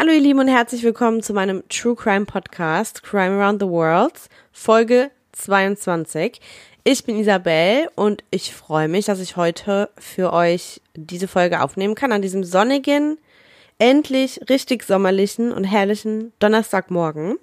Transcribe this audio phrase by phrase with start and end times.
[0.00, 4.12] Hallo ihr Lieben und herzlich willkommen zu meinem True Crime Podcast Crime Around the World,
[4.52, 6.40] Folge 22.
[6.84, 11.96] Ich bin Isabel und ich freue mich, dass ich heute für euch diese Folge aufnehmen
[11.96, 13.18] kann an diesem sonnigen,
[13.80, 17.36] endlich richtig sommerlichen und herrlichen Donnerstagmorgen.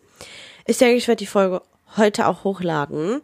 [0.66, 1.62] Ich denke, ich werde die Folge
[1.98, 3.22] heute auch hochladen.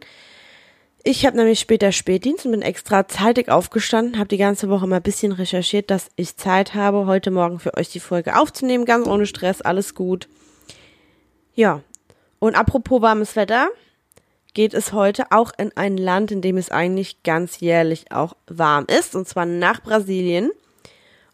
[1.04, 4.96] Ich habe nämlich später Spätdienst und bin extra zeitig aufgestanden, habe die ganze Woche mal
[4.96, 9.08] ein bisschen recherchiert, dass ich Zeit habe, heute Morgen für euch die Folge aufzunehmen, ganz
[9.08, 10.28] ohne Stress, alles gut.
[11.54, 11.80] Ja,
[12.38, 13.68] und apropos warmes Wetter,
[14.54, 18.84] geht es heute auch in ein Land, in dem es eigentlich ganz jährlich auch warm
[18.86, 20.52] ist, und zwar nach Brasilien.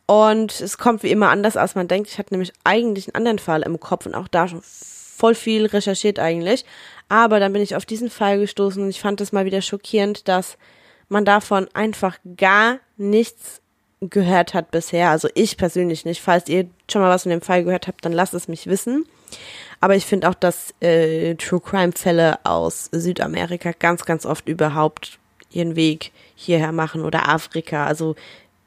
[0.06, 2.08] Und es kommt wie immer anders, als man denkt.
[2.08, 5.66] Ich hatte nämlich eigentlich einen anderen Fall im Kopf und auch da schon voll viel
[5.66, 6.64] recherchiert eigentlich.
[7.08, 10.28] Aber dann bin ich auf diesen Fall gestoßen und ich fand es mal wieder schockierend,
[10.28, 10.58] dass
[11.08, 13.62] man davon einfach gar nichts
[14.00, 15.10] gehört hat bisher.
[15.10, 16.20] Also ich persönlich nicht.
[16.20, 19.06] Falls ihr schon mal was von dem Fall gehört habt, dann lasst es mich wissen.
[19.80, 25.18] Aber ich finde auch, dass äh, True Crime Fälle aus Südamerika ganz, ganz oft überhaupt
[25.50, 27.86] ihren Weg hierher machen oder Afrika.
[27.86, 28.16] Also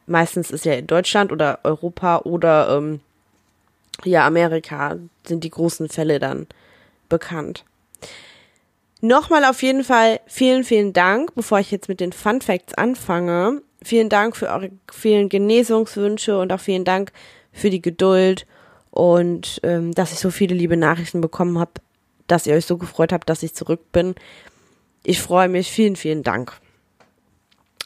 [0.07, 3.01] meistens ist ja in Deutschland oder Europa oder ähm,
[4.03, 6.47] ja, Amerika sind die großen Fälle dann
[7.09, 7.65] bekannt.
[9.01, 13.63] Nochmal auf jeden Fall vielen, vielen Dank, bevor ich jetzt mit den Fun Facts anfange.
[13.83, 17.11] Vielen Dank für eure vielen Genesungswünsche und auch vielen Dank
[17.51, 18.45] für die Geduld
[18.91, 21.71] und ähm, dass ich so viele liebe Nachrichten bekommen habe,
[22.27, 24.13] dass ihr euch so gefreut habt, dass ich zurück bin.
[25.03, 25.71] Ich freue mich.
[25.71, 26.53] Vielen, vielen Dank.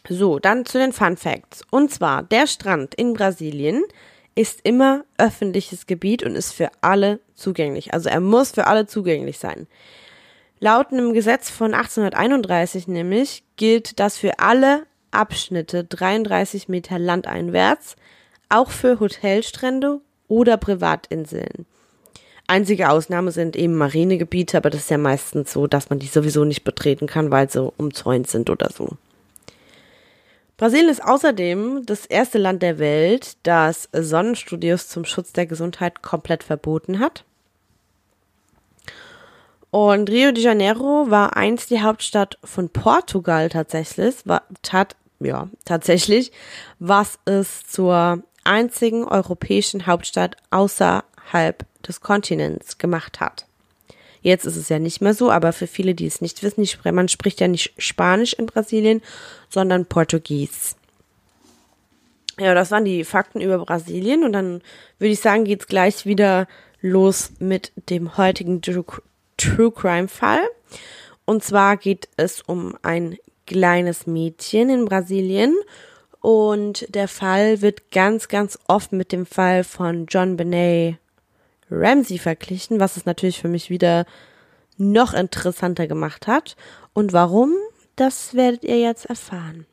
[0.09, 1.63] So, dann zu den Fun Facts.
[1.71, 3.83] Und zwar, der Strand in Brasilien
[4.35, 7.93] ist immer öffentliches Gebiet und ist für alle zugänglich.
[7.93, 9.67] Also er muss für alle zugänglich sein.
[10.65, 17.95] Laut einem Gesetz von 1831 nämlich gilt das für alle Abschnitte 33 Meter landeinwärts,
[18.49, 21.67] auch für Hotelstrände oder Privatinseln.
[22.47, 26.45] Einzige Ausnahme sind eben Marinegebiete, aber das ist ja meistens so, dass man die sowieso
[26.45, 28.97] nicht betreten kann, weil sie umzäunt sind oder so.
[30.57, 36.43] Brasilien ist außerdem das erste Land der Welt, das Sonnenstudios zum Schutz der Gesundheit komplett
[36.43, 37.23] verboten hat.
[39.75, 46.31] Und Rio de Janeiro war einst die Hauptstadt von Portugal tatsächlich, war, tat, ja, tatsächlich,
[46.79, 53.47] was es zur einzigen europäischen Hauptstadt außerhalb des Kontinents gemacht hat.
[54.21, 57.09] Jetzt ist es ja nicht mehr so, aber für viele, die es nicht wissen, man
[57.09, 59.01] spricht ja nicht Spanisch in Brasilien,
[59.49, 60.77] sondern Portugies.
[62.39, 64.61] Ja, das waren die Fakten über Brasilien und dann
[64.99, 66.47] würde ich sagen, geht's gleich wieder
[66.79, 68.61] los mit dem heutigen
[69.37, 70.47] True Crime Fall.
[71.25, 75.55] Und zwar geht es um ein kleines Mädchen in Brasilien
[76.25, 80.97] und der Fall wird ganz, ganz oft mit dem Fall von John Benet
[81.69, 84.05] Ramsey verglichen, was es natürlich für mich wieder
[84.77, 86.55] noch interessanter gemacht hat.
[86.93, 87.53] Und warum,
[87.95, 89.65] das werdet ihr jetzt erfahren.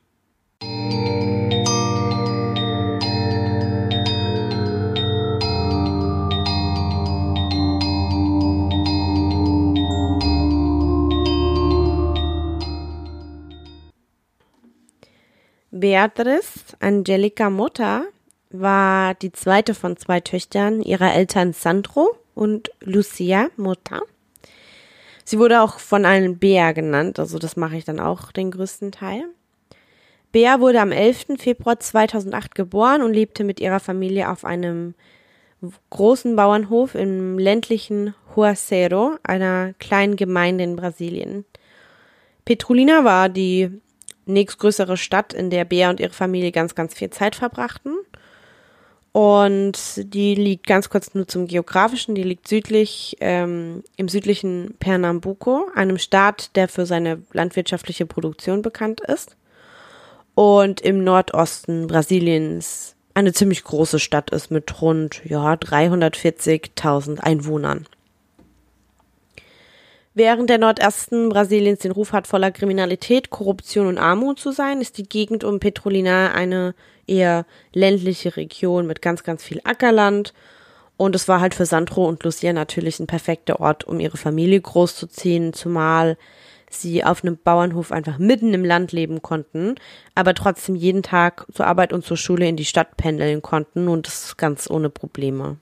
[15.83, 18.05] Beatrice Angelica Motta
[18.51, 24.01] war die zweite von zwei Töchtern ihrer Eltern Sandro und Lucia Mutter.
[25.25, 28.93] Sie wurde auch von allen Bea genannt, also das mache ich dann auch den größten
[28.93, 29.25] Teil.
[30.31, 31.37] Bea wurde am 11.
[31.37, 34.93] Februar 2008 geboren und lebte mit ihrer Familie auf einem
[35.89, 41.43] großen Bauernhof im ländlichen Huaceiro, einer kleinen Gemeinde in Brasilien.
[42.45, 43.81] Petrolina war die
[44.25, 47.93] nächstgrößere Stadt, in der Bea und ihre Familie ganz, ganz viel Zeit verbrachten.
[49.11, 49.77] Und
[50.13, 55.99] die liegt ganz kurz nur zum geografischen, die liegt südlich ähm, im südlichen Pernambuco, einem
[55.99, 59.37] Staat, der für seine landwirtschaftliche Produktion bekannt ist.
[60.33, 67.85] Und im Nordosten Brasiliens eine ziemlich große Stadt ist mit rund ja 340.000 Einwohnern.
[70.15, 74.99] Während der Nordosten Brasiliens den Ruf hat, voller Kriminalität, Korruption und Armut zu sein, ist
[74.99, 76.75] die Gegend um Petrolina eine
[77.07, 80.33] eher ländliche Region mit ganz, ganz viel Ackerland.
[80.97, 84.61] Und es war halt für Sandro und Lucia natürlich ein perfekter Ort, um ihre Familie
[84.61, 86.17] großzuziehen, zumal
[86.69, 89.75] sie auf einem Bauernhof einfach mitten im Land leben konnten,
[90.15, 94.07] aber trotzdem jeden Tag zur Arbeit und zur Schule in die Stadt pendeln konnten und
[94.07, 95.57] das ganz ohne Probleme.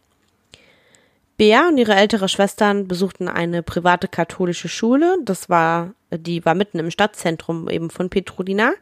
[1.42, 5.18] Bea und ihre ältere Schwestern besuchten eine private katholische Schule.
[5.26, 8.74] Das war, die war mitten im Stadtzentrum eben von Petrolina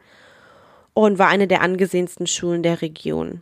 [0.92, 3.40] und war eine der angesehensten Schulen der Region.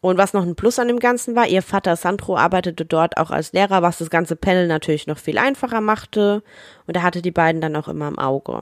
[0.00, 3.32] Und was noch ein Plus an dem Ganzen war, ihr Vater Sandro arbeitete dort auch
[3.32, 6.44] als Lehrer, was das ganze Panel natürlich noch viel einfacher machte.
[6.86, 8.60] Und er hatte die beiden dann auch immer im Auge.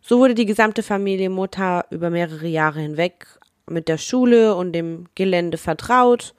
[0.00, 3.26] So wurde die gesamte Familie Mutter über mehrere Jahre hinweg
[3.68, 6.34] mit der Schule und dem Gelände vertraut.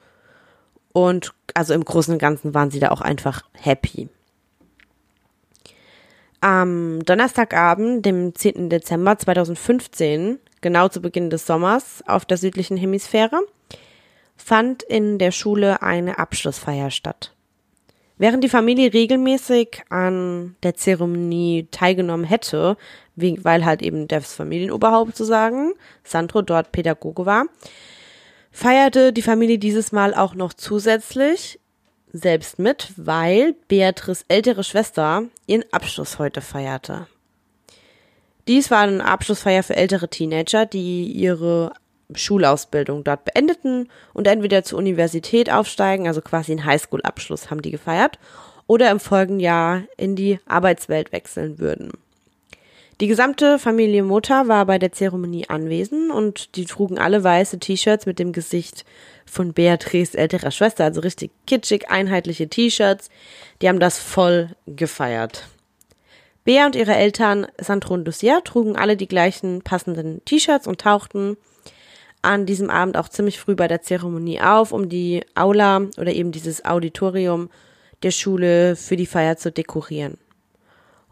[0.98, 4.08] Und also im Großen und Ganzen waren sie da auch einfach happy.
[6.40, 8.68] Am Donnerstagabend, dem 10.
[8.68, 13.40] Dezember 2015, genau zu Beginn des Sommers auf der südlichen Hemisphäre,
[14.36, 17.32] fand in der Schule eine Abschlussfeier statt.
[18.16, 22.76] Während die Familie regelmäßig an der Zeremonie teilgenommen hätte,
[23.14, 27.44] weil halt eben das Familienoberhaupt zu sagen, Sandro dort Pädagoge war,
[28.58, 31.60] feierte die Familie dieses Mal auch noch zusätzlich
[32.12, 37.06] selbst mit, weil Beatrice ältere Schwester ihren Abschluss heute feierte.
[38.48, 41.72] Dies war eine Abschlussfeier für ältere Teenager, die ihre
[42.12, 48.18] Schulausbildung dort beendeten und entweder zur Universität aufsteigen, also quasi einen Highschool-Abschluss haben die gefeiert,
[48.66, 51.92] oder im folgenden Jahr in die Arbeitswelt wechseln würden.
[53.00, 58.06] Die gesamte Familie Mutter war bei der Zeremonie anwesend und die trugen alle weiße T-Shirts
[58.06, 58.84] mit dem Gesicht
[59.24, 63.08] von Beatrice älterer Schwester, also richtig kitschig einheitliche T-Shirts.
[63.62, 65.46] Die haben das voll gefeiert.
[66.42, 71.36] Bea und ihre Eltern Sandro und Lucia trugen alle die gleichen passenden T-Shirts und tauchten
[72.22, 76.32] an diesem Abend auch ziemlich früh bei der Zeremonie auf, um die Aula oder eben
[76.32, 77.48] dieses Auditorium
[78.02, 80.18] der Schule für die Feier zu dekorieren.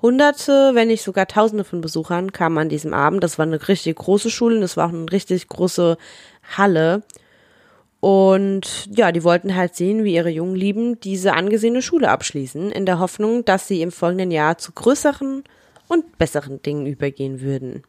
[0.06, 3.24] Hunderte, wenn nicht sogar Tausende von Besuchern kamen an diesem Abend.
[3.24, 5.98] Das war eine richtig große Schule, das war auch eine richtig große
[6.56, 7.02] Halle.
[7.98, 12.86] Und ja, die wollten halt sehen, wie ihre jungen Lieben diese angesehene Schule abschließen, in
[12.86, 15.42] der Hoffnung, dass sie im folgenden Jahr zu größeren
[15.88, 17.82] und besseren Dingen übergehen würden.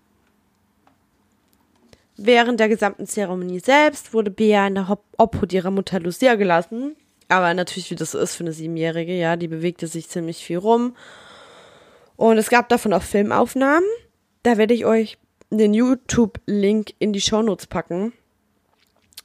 [2.16, 6.96] Während der gesamten Zeremonie selbst wurde Bea in der Obhut ihrer Mutter Lucia gelassen.
[7.28, 10.96] Aber natürlich, wie das ist für eine Siebenjährige, ja, die bewegte sich ziemlich viel rum.
[12.18, 13.88] Und es gab davon auch Filmaufnahmen.
[14.44, 15.18] Da werde ich euch
[15.50, 18.12] den YouTube-Link in die Shownotes packen.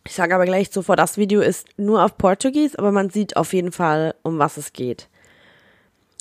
[0.05, 3.53] Ich sage aber gleich zuvor, das Video ist nur auf Portugies, aber man sieht auf
[3.53, 5.09] jeden Fall, um was es geht.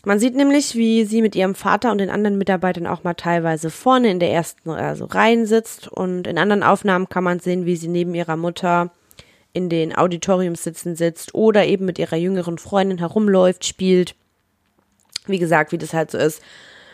[0.03, 3.69] Man sieht nämlich, wie sie mit ihrem Vater und den anderen Mitarbeitern auch mal teilweise
[3.69, 7.75] vorne in der ersten also Reihen sitzt und in anderen Aufnahmen kann man sehen, wie
[7.75, 8.91] sie neben ihrer Mutter
[9.53, 14.15] in den Auditoriumssitzen sitzt oder eben mit ihrer jüngeren Freundin herumläuft, spielt.
[15.27, 16.41] Wie gesagt, wie das halt so ist.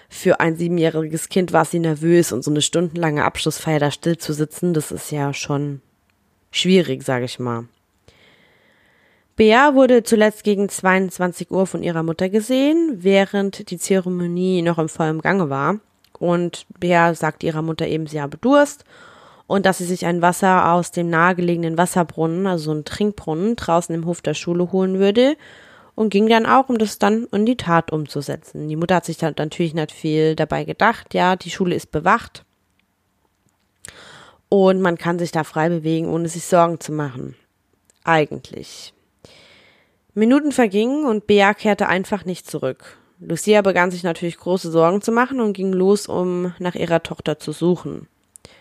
[0.09, 4.33] Für ein siebenjähriges Kind war sie nervös und so eine stundenlange Abschlussfeier da still zu
[4.33, 5.81] sitzen, das ist ja schon
[6.51, 7.65] schwierig, sage ich mal.
[9.35, 14.89] Bea wurde zuletzt gegen 22 Uhr von ihrer Mutter gesehen, während die Zeremonie noch im
[14.89, 15.79] vollen Gange war.
[16.17, 18.83] Und Bea sagt ihrer Mutter eben, sie habe Durst
[19.45, 24.05] und dass sie sich ein Wasser aus dem nahegelegenen Wasserbrunnen, also ein Trinkbrunnen, draußen im
[24.05, 25.35] Hof der Schule holen würde
[25.97, 28.69] und ging dann auch, um das dann in die Tat umzusetzen.
[28.69, 32.45] Die Mutter hat sich dann natürlich nicht viel dabei gedacht, ja, die Schule ist bewacht
[34.47, 37.35] und man kann sich da frei bewegen, ohne sich Sorgen zu machen.
[38.03, 38.93] Eigentlich.
[40.13, 42.99] Minuten vergingen und Bea kehrte einfach nicht zurück.
[43.19, 47.39] Lucia begann sich natürlich große Sorgen zu machen und ging los, um nach ihrer Tochter
[47.39, 48.07] zu suchen.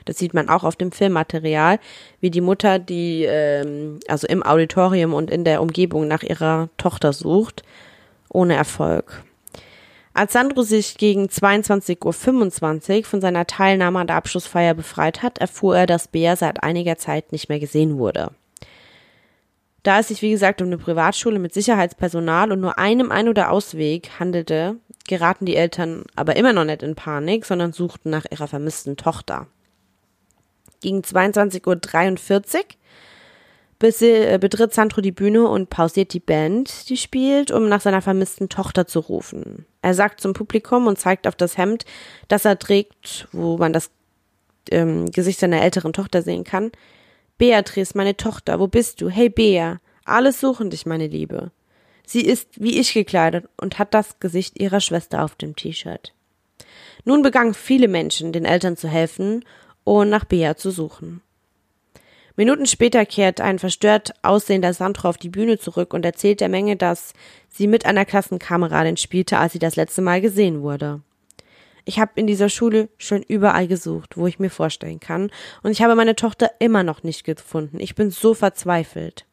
[0.06, 1.78] Das sieht man auch auf dem Filmmaterial,
[2.20, 7.12] wie die Mutter, die ähm, also im Auditorium und in der Umgebung nach ihrer Tochter
[7.12, 7.62] sucht,
[8.30, 9.22] ohne Erfolg.
[10.14, 15.76] Als Sandro sich gegen 22.25 Uhr von seiner Teilnahme an der Abschlussfeier befreit hat, erfuhr
[15.76, 18.30] er, dass Bea seit einiger Zeit nicht mehr gesehen wurde.
[19.82, 23.52] Da es sich, wie gesagt, um eine Privatschule mit Sicherheitspersonal und nur einem Ein- oder
[23.52, 28.48] Ausweg handelte, geraten die Eltern aber immer noch nicht in Panik, sondern suchten nach ihrer
[28.48, 29.46] vermissten Tochter.
[30.80, 32.64] Gegen 22.43
[33.83, 38.02] Uhr äh, betritt Sandro die Bühne und pausiert die Band, die spielt, um nach seiner
[38.02, 39.66] vermissten Tochter zu rufen.
[39.83, 41.85] Er sagt zum Publikum und zeigt auf das Hemd,
[42.28, 43.90] das er trägt, wo man das
[44.71, 46.73] ähm, Gesicht seiner älteren Tochter sehen kann,
[47.38, 49.11] Beatrice, meine Tochter, wo bist du?
[49.11, 51.50] Hey Bea, alles suchen dich, meine Liebe.
[52.06, 56.14] Sie ist wie ich gekleidet und hat das Gesicht ihrer Schwester auf dem T-Shirt.
[57.04, 59.45] Nun begannen viele Menschen, den Eltern zu helfen
[59.95, 61.23] und nach Bea zu suchen.
[62.37, 66.76] Minuten später kehrt ein verstört aussehender Sandro auf die Bühne zurück und erzählt der Menge,
[66.76, 67.14] dass
[67.49, 71.00] sie mit einer Klassenkameradin spielte, als sie das letzte Mal gesehen wurde.
[71.87, 75.31] Ich habe in dieser Schule schon überall gesucht, wo ich mir vorstellen kann,
[75.62, 77.78] und ich habe meine Tochter immer noch nicht gefunden.
[77.81, 79.25] Ich bin so verzweifelt.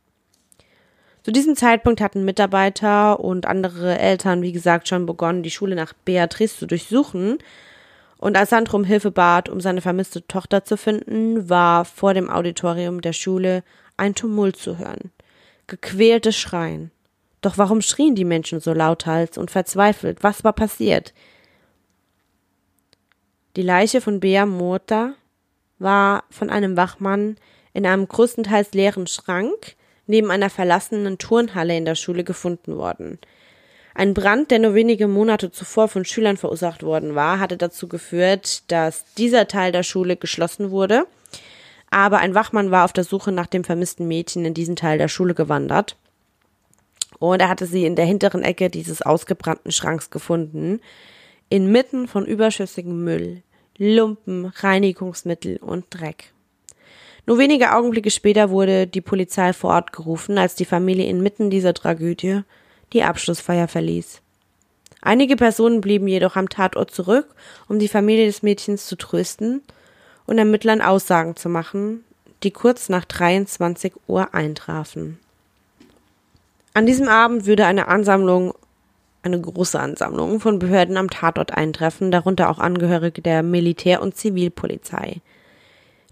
[1.23, 5.93] Zu diesem Zeitpunkt hatten Mitarbeiter und andere Eltern, wie gesagt, schon begonnen, die Schule nach
[6.05, 7.39] Beatrice zu durchsuchen.
[8.23, 12.29] Und als Sandro um Hilfe bat, um seine vermisste Tochter zu finden, war vor dem
[12.29, 13.65] Auditorium der Schule
[13.97, 15.11] ein Tumult zu hören.
[15.67, 16.91] Gequälte Schreien.
[17.41, 20.23] Doch warum schrien die Menschen so lauthals und verzweifelt?
[20.23, 21.13] Was war passiert?
[23.57, 25.15] Die Leiche von Bea Mota
[25.77, 27.35] war von einem Wachmann
[27.73, 29.75] in einem größtenteils leeren Schrank
[30.07, 33.19] neben einer verlassenen Turnhalle in der Schule gefunden worden.
[33.95, 38.63] Ein Brand, der nur wenige Monate zuvor von Schülern verursacht worden war, hatte dazu geführt,
[38.71, 41.05] dass dieser Teil der Schule geschlossen wurde.
[41.91, 45.09] Aber ein Wachmann war auf der Suche nach dem vermissten Mädchen in diesen Teil der
[45.09, 45.95] Schule gewandert.
[47.19, 50.81] Und er hatte sie in der hinteren Ecke dieses ausgebrannten Schranks gefunden,
[51.49, 53.43] inmitten von überschüssigem Müll,
[53.77, 56.33] Lumpen, Reinigungsmittel und Dreck.
[57.27, 61.75] Nur wenige Augenblicke später wurde die Polizei vor Ort gerufen, als die Familie inmitten dieser
[61.75, 62.41] Tragödie
[62.93, 64.21] die Abschlussfeier verließ.
[65.01, 67.27] Einige Personen blieben jedoch am Tatort zurück,
[67.67, 69.61] um die Familie des Mädchens zu trösten
[70.25, 72.05] und Ermittlern Aussagen zu machen,
[72.43, 75.19] die kurz nach 23 Uhr eintrafen.
[76.73, 78.53] An diesem Abend würde eine Ansammlung,
[79.21, 85.21] eine große Ansammlung von Behörden am Tatort eintreffen, darunter auch Angehörige der Militär- und Zivilpolizei.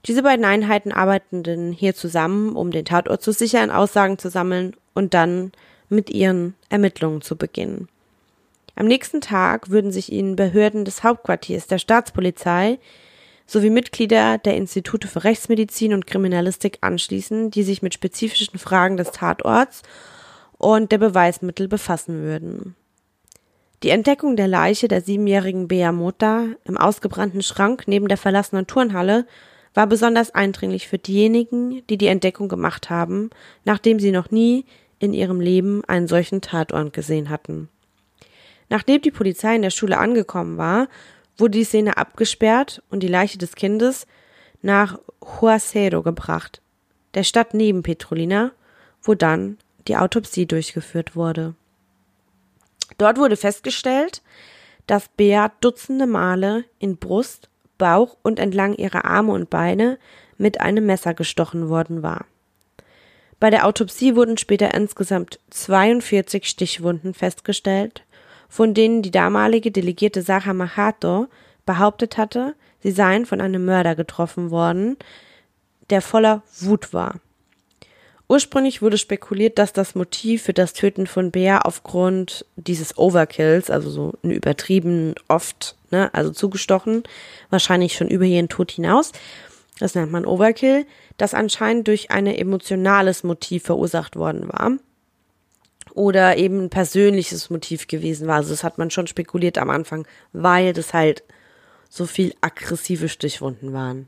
[0.05, 5.13] Diese beiden Einheiten arbeiteten hier zusammen, um den Tatort zu sichern, Aussagen zu sammeln und
[5.13, 5.51] dann
[5.91, 7.87] mit ihren Ermittlungen zu beginnen.
[8.75, 12.79] Am nächsten Tag würden sich ihnen Behörden des Hauptquartiers der Staatspolizei
[13.45, 19.11] sowie Mitglieder der Institute für Rechtsmedizin und Kriminalistik anschließen, die sich mit spezifischen Fragen des
[19.11, 19.83] Tatorts
[20.57, 22.75] und der Beweismittel befassen würden.
[23.83, 29.25] Die Entdeckung der Leiche der siebenjährigen Bea Mota im ausgebrannten Schrank neben der verlassenen Turnhalle
[29.73, 33.31] war besonders eindringlich für diejenigen, die die Entdeckung gemacht haben,
[33.65, 34.65] nachdem sie noch nie
[35.01, 37.69] in ihrem Leben einen solchen Tatort gesehen hatten.
[38.69, 40.87] Nachdem die Polizei in der Schule angekommen war,
[41.37, 44.05] wurde die Szene abgesperrt und die Leiche des Kindes
[44.61, 46.61] nach Huasero gebracht,
[47.15, 48.51] der Stadt neben Petrolina,
[49.01, 51.55] wo dann die Autopsie durchgeführt wurde.
[52.99, 54.21] Dort wurde festgestellt,
[54.85, 59.97] dass Bea dutzende Male in Brust, Bauch und entlang ihrer Arme und Beine
[60.37, 62.25] mit einem Messer gestochen worden war.
[63.41, 68.03] Bei der Autopsie wurden später insgesamt 42 Stichwunden festgestellt,
[68.47, 71.25] von denen die damalige Delegierte Sacha Mahato
[71.65, 74.95] behauptet hatte, sie seien von einem Mörder getroffen worden,
[75.89, 77.15] der voller Wut war.
[78.29, 83.89] Ursprünglich wurde spekuliert, dass das Motiv für das Töten von Bär aufgrund dieses Overkills, also
[83.89, 87.01] so ein übertrieben oft, ne, also zugestochen,
[87.49, 89.11] wahrscheinlich schon über ihren Tod hinaus,
[89.81, 90.85] das nennt man Overkill,
[91.17, 94.73] das anscheinend durch ein emotionales Motiv verursacht worden war.
[95.95, 98.35] Oder eben ein persönliches Motiv gewesen war.
[98.35, 101.23] Also das hat man schon spekuliert am Anfang, weil das halt
[101.89, 104.07] so viel aggressive Stichwunden waren.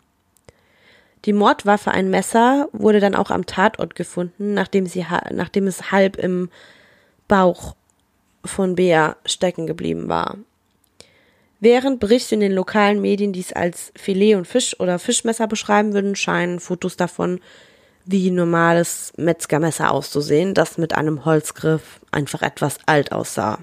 [1.25, 6.17] Die Mordwaffe, ein Messer, wurde dann auch am Tatort gefunden, nachdem, sie, nachdem es halb
[6.17, 6.49] im
[7.27, 7.75] Bauch
[8.45, 10.37] von Bea stecken geblieben war.
[11.63, 16.13] Während Berichte in den lokalen Medien dies als Filet und Fisch oder Fischmesser beschreiben würden,
[16.13, 17.39] scheinen Fotos davon
[18.03, 23.59] wie normales Metzgermesser auszusehen, das mit einem Holzgriff einfach etwas alt aussah.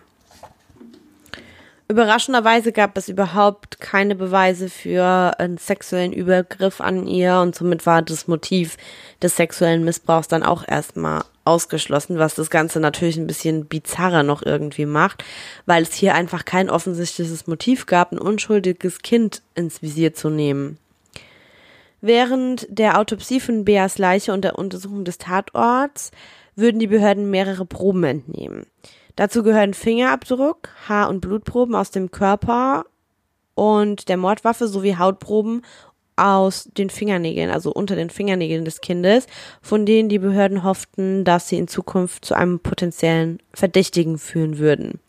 [1.91, 8.01] Überraschenderweise gab es überhaupt keine Beweise für einen sexuellen Übergriff an ihr und somit war
[8.01, 8.77] das Motiv
[9.21, 14.47] des sexuellen Missbrauchs dann auch erstmal ausgeschlossen, was das Ganze natürlich ein bisschen bizarrer noch
[14.47, 15.25] irgendwie macht,
[15.67, 20.79] weil es hier einfach kein offensichtliches Motiv gab, ein unschuldiges Kind ins Visier zu nehmen.
[22.01, 26.13] Während der Autopsie von Beas Leiche und der Untersuchung des Tatorts
[26.55, 28.67] würden die Behörden mehrere Proben entnehmen.
[29.21, 32.87] Dazu gehören Fingerabdruck, Haar- und Blutproben aus dem Körper
[33.55, 35.61] und der Mordwaffe sowie Hautproben
[36.17, 39.27] aus den Fingernägeln, also unter den Fingernägeln des Kindes,
[39.61, 45.01] von denen die Behörden hofften, dass sie in Zukunft zu einem potenziellen Verdächtigen führen würden.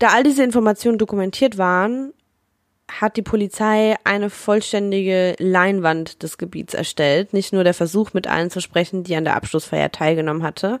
[0.00, 2.12] Da all diese Informationen dokumentiert waren,
[2.90, 7.32] hat die Polizei eine vollständige Leinwand des Gebiets erstellt.
[7.32, 10.80] Nicht nur der Versuch, mit allen zu sprechen, die an der Abschlussfeier teilgenommen hatte.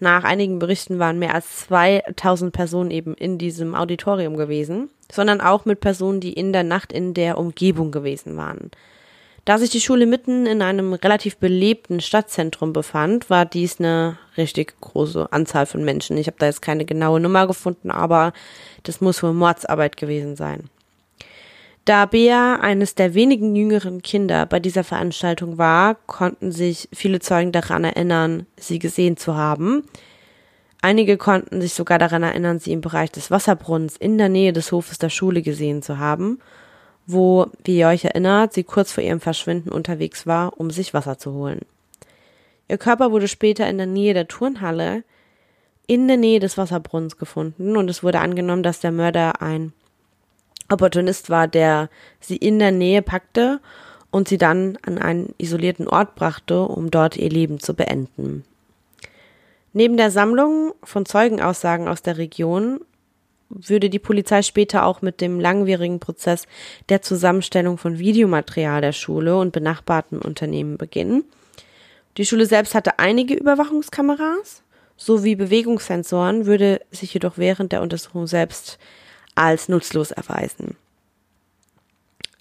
[0.00, 5.64] Nach einigen Berichten waren mehr als 2000 Personen eben in diesem Auditorium gewesen sondern auch
[5.64, 8.70] mit Personen, die in der Nacht in der Umgebung gewesen waren.
[9.44, 14.78] Da sich die Schule mitten in einem relativ belebten Stadtzentrum befand, war dies eine richtig
[14.80, 16.18] große Anzahl von Menschen.
[16.18, 18.34] Ich habe da jetzt keine genaue Nummer gefunden, aber
[18.82, 20.68] das muss wohl Mordsarbeit gewesen sein.
[21.84, 27.52] Da Bea eines der wenigen jüngeren Kinder bei dieser Veranstaltung war, konnten sich viele Zeugen
[27.52, 29.84] daran erinnern, sie gesehen zu haben.
[30.82, 34.70] Einige konnten sich sogar daran erinnern, sie im Bereich des Wasserbrunnens in der Nähe des
[34.70, 36.40] Hofes der Schule gesehen zu haben,
[37.06, 41.18] wo, wie ihr euch erinnert, sie kurz vor ihrem Verschwinden unterwegs war, um sich Wasser
[41.18, 41.60] zu holen.
[42.68, 45.04] Ihr Körper wurde später in der Nähe der Turnhalle
[45.88, 49.72] in der Nähe des Wasserbrunnens gefunden und es wurde angenommen, dass der Mörder ein
[50.70, 51.88] Opportunist war, der
[52.20, 53.60] sie in der Nähe packte
[54.10, 58.44] und sie dann an einen isolierten Ort brachte, um dort ihr Leben zu beenden.
[59.72, 62.80] Neben der Sammlung von Zeugenaussagen aus der Region
[63.50, 66.46] würde die Polizei später auch mit dem langwierigen Prozess
[66.88, 71.24] der Zusammenstellung von Videomaterial der Schule und benachbarten Unternehmen beginnen.
[72.16, 74.62] Die Schule selbst hatte einige Überwachungskameras
[74.96, 78.78] sowie Bewegungssensoren, würde sich jedoch während der Untersuchung selbst
[79.38, 80.76] als nutzlos erweisen.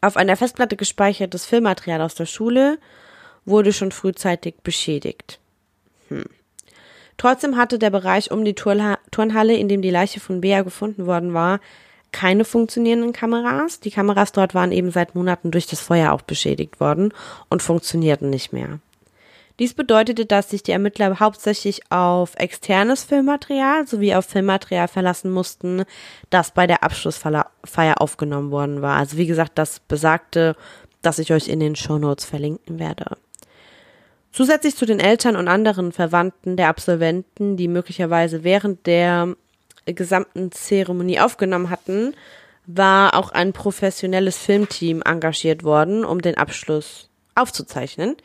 [0.01, 2.79] Auf einer Festplatte gespeichertes Filmmaterial aus der Schule
[3.45, 5.39] wurde schon frühzeitig beschädigt.
[6.09, 6.25] Hm.
[7.17, 11.33] Trotzdem hatte der Bereich um die Turnhalle, in dem die Leiche von Bea gefunden worden
[11.33, 11.59] war,
[12.11, 13.79] keine funktionierenden Kameras.
[13.79, 17.13] Die Kameras dort waren eben seit Monaten durch das Feuer auch beschädigt worden
[17.49, 18.79] und funktionierten nicht mehr.
[19.59, 25.83] Dies bedeutete, dass sich die Ermittler hauptsächlich auf externes Filmmaterial sowie auf Filmmaterial verlassen mussten,
[26.29, 28.97] das bei der Abschlussfeier aufgenommen worden war.
[28.97, 30.55] Also wie gesagt, das besagte,
[31.01, 33.17] dass ich euch in den Shownotes verlinken werde.
[34.31, 39.35] Zusätzlich zu den Eltern und anderen Verwandten der Absolventen, die möglicherweise während der
[39.85, 42.13] gesamten Zeremonie aufgenommen hatten,
[42.67, 48.17] war auch ein professionelles Filmteam engagiert worden, um den Abschluss aufzuzeichnen.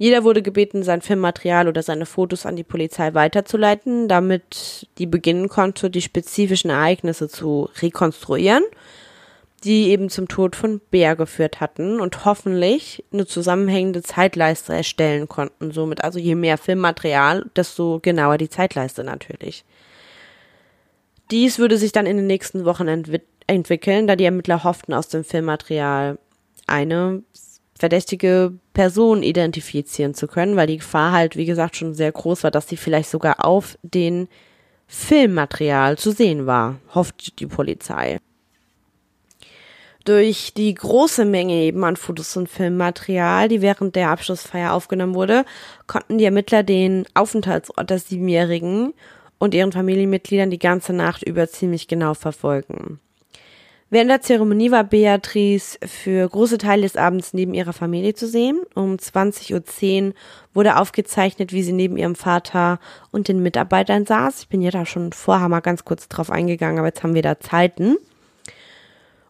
[0.00, 5.50] Jeder wurde gebeten, sein Filmmaterial oder seine Fotos an die Polizei weiterzuleiten, damit die beginnen
[5.50, 8.62] konnte, die spezifischen Ereignisse zu rekonstruieren,
[9.62, 15.70] die eben zum Tod von Bär geführt hatten und hoffentlich eine zusammenhängende Zeitleiste erstellen konnten.
[15.70, 19.66] Somit also je mehr Filmmaterial, desto genauer die Zeitleiste natürlich.
[21.30, 22.88] Dies würde sich dann in den nächsten Wochen
[23.46, 26.16] entwickeln, da die Ermittler hofften, aus dem Filmmaterial
[26.66, 27.22] eine
[27.78, 32.50] verdächtige Person identifizieren zu können, weil die Gefahr halt, wie gesagt, schon sehr groß war,
[32.50, 34.26] dass sie vielleicht sogar auf den
[34.86, 38.20] Filmmaterial zu sehen war, hofft die Polizei.
[40.06, 45.44] Durch die große Menge eben an Fotos und Filmmaterial, die während der Abschlussfeier aufgenommen wurde,
[45.86, 48.94] konnten die Ermittler den Aufenthaltsort der Siebenjährigen
[49.38, 52.98] und ihren Familienmitgliedern die ganze Nacht über ziemlich genau verfolgen.
[53.92, 58.60] Während der Zeremonie war Beatrice für große Teile des Abends neben ihrer Familie zu sehen.
[58.76, 60.14] Um 20.10 Uhr
[60.54, 62.78] wurde aufgezeichnet, wie sie neben ihrem Vater
[63.10, 64.42] und den Mitarbeitern saß.
[64.42, 67.22] Ich bin ja da schon vorher mal ganz kurz drauf eingegangen, aber jetzt haben wir
[67.22, 67.96] da Zeiten.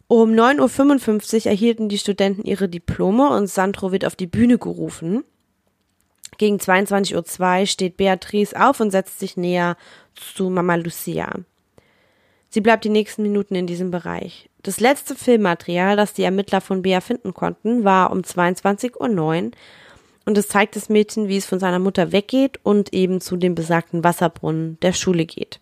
[0.08, 5.24] Um 9.55 Uhr erhielten die Studenten ihre Diplome und Sandro wird auf die Bühne gerufen.
[6.36, 9.78] Gegen 22.02 Uhr steht Beatrice auf und setzt sich näher
[10.14, 11.32] zu Mama Lucia.
[12.50, 14.49] Sie bleibt die nächsten Minuten in diesem Bereich.
[14.62, 19.50] Das letzte Filmmaterial, das die Ermittler von Bea finden konnten, war um 22.09 Uhr
[20.26, 23.54] und es zeigt das Mädchen, wie es von seiner Mutter weggeht und eben zu dem
[23.54, 25.60] besagten Wasserbrunnen der Schule geht.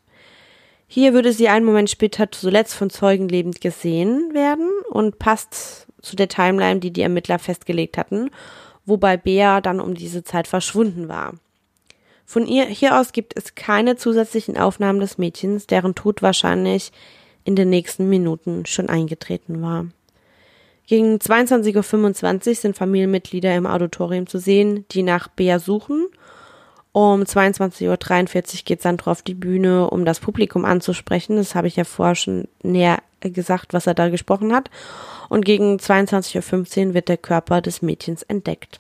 [0.89, 6.17] Hier würde sie einen Moment später zuletzt von Zeugen lebend gesehen werden und passt zu
[6.17, 8.31] der Timeline, die die Ermittler festgelegt hatten,
[8.85, 11.35] wobei Bea dann um diese Zeit verschwunden war.
[12.25, 16.91] Von ihr hier aus gibt es keine zusätzlichen Aufnahmen des Mädchens, deren Tod wahrscheinlich
[17.49, 19.87] in den nächsten Minuten schon eingetreten war.
[20.87, 26.09] Gegen 22.25 Uhr sind Familienmitglieder im Auditorium zu sehen, die nach Bea suchen.
[26.93, 31.37] Um 22.43 Uhr geht Sandro auf die Bühne, um das Publikum anzusprechen.
[31.37, 34.69] Das habe ich ja vorher schon näher gesagt, was er da gesprochen hat.
[35.31, 38.79] Und gegen 22.15 Uhr wird der Körper des Mädchens entdeckt.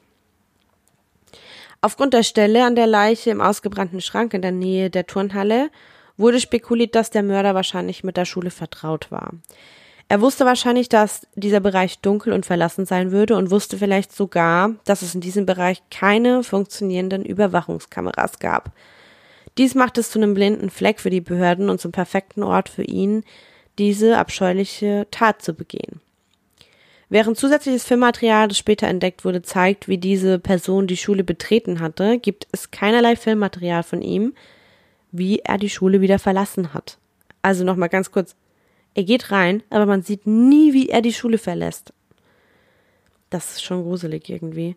[1.80, 5.70] Aufgrund der Stelle an der Leiche im ausgebrannten Schrank in der Nähe der Turnhalle
[6.18, 9.32] wurde spekuliert, dass der Mörder wahrscheinlich mit der Schule vertraut war.
[10.10, 14.74] Er wusste wahrscheinlich, dass dieser Bereich dunkel und verlassen sein würde und wusste vielleicht sogar,
[14.84, 18.72] dass es in diesem Bereich keine funktionierenden Überwachungskameras gab.
[19.58, 22.84] Dies macht es zu einem blinden Fleck für die Behörden und zum perfekten Ort für
[22.84, 23.22] ihn,
[23.78, 26.00] diese abscheuliche Tat zu begehen.
[27.10, 32.18] Während zusätzliches Filmmaterial, das später entdeckt wurde, zeigt, wie diese Person die Schule betreten hatte,
[32.18, 34.34] gibt es keinerlei Filmmaterial von ihm,
[35.10, 36.98] wie er die Schule wieder verlassen hat.
[37.42, 38.34] Also nochmal ganz kurz.
[38.94, 41.92] Er geht rein, aber man sieht nie, wie er die Schule verlässt.
[43.30, 44.76] Das ist schon gruselig irgendwie.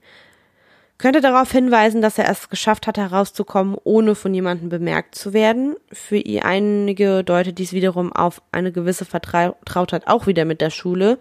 [0.97, 5.75] Könnte darauf hinweisen, dass er es geschafft hat, herauszukommen, ohne von jemandem bemerkt zu werden.
[5.91, 11.17] Für ihr einige deutet dies wiederum auf eine gewisse Vertrautheit auch wieder mit der Schule,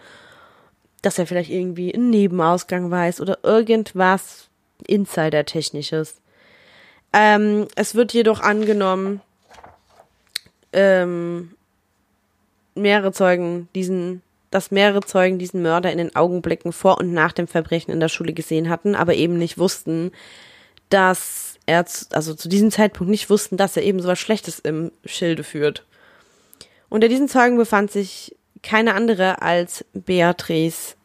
[1.01, 4.51] dass er vielleicht irgendwie einen Nebenausgang weiß oder irgendwas
[4.87, 6.21] Insider-technisches.
[7.13, 9.21] Ähm, es wird jedoch angenommen,
[10.73, 11.55] ähm,
[12.75, 17.47] mehrere Zeugen diesen dass mehrere Zeugen diesen Mörder in den Augenblicken vor und nach dem
[17.47, 20.11] Verbrechen in der Schule gesehen hatten, aber eben nicht wussten,
[20.89, 24.91] dass er, also zu diesem Zeitpunkt nicht wussten, dass er eben so was Schlechtes im
[25.05, 25.85] Schilde führt.
[26.89, 30.97] Unter diesen Zeugen befand sich keine andere als Beatrice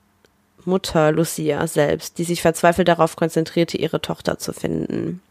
[0.65, 5.21] Mutter Lucia selbst, die sich verzweifelt darauf konzentrierte, ihre Tochter zu finden.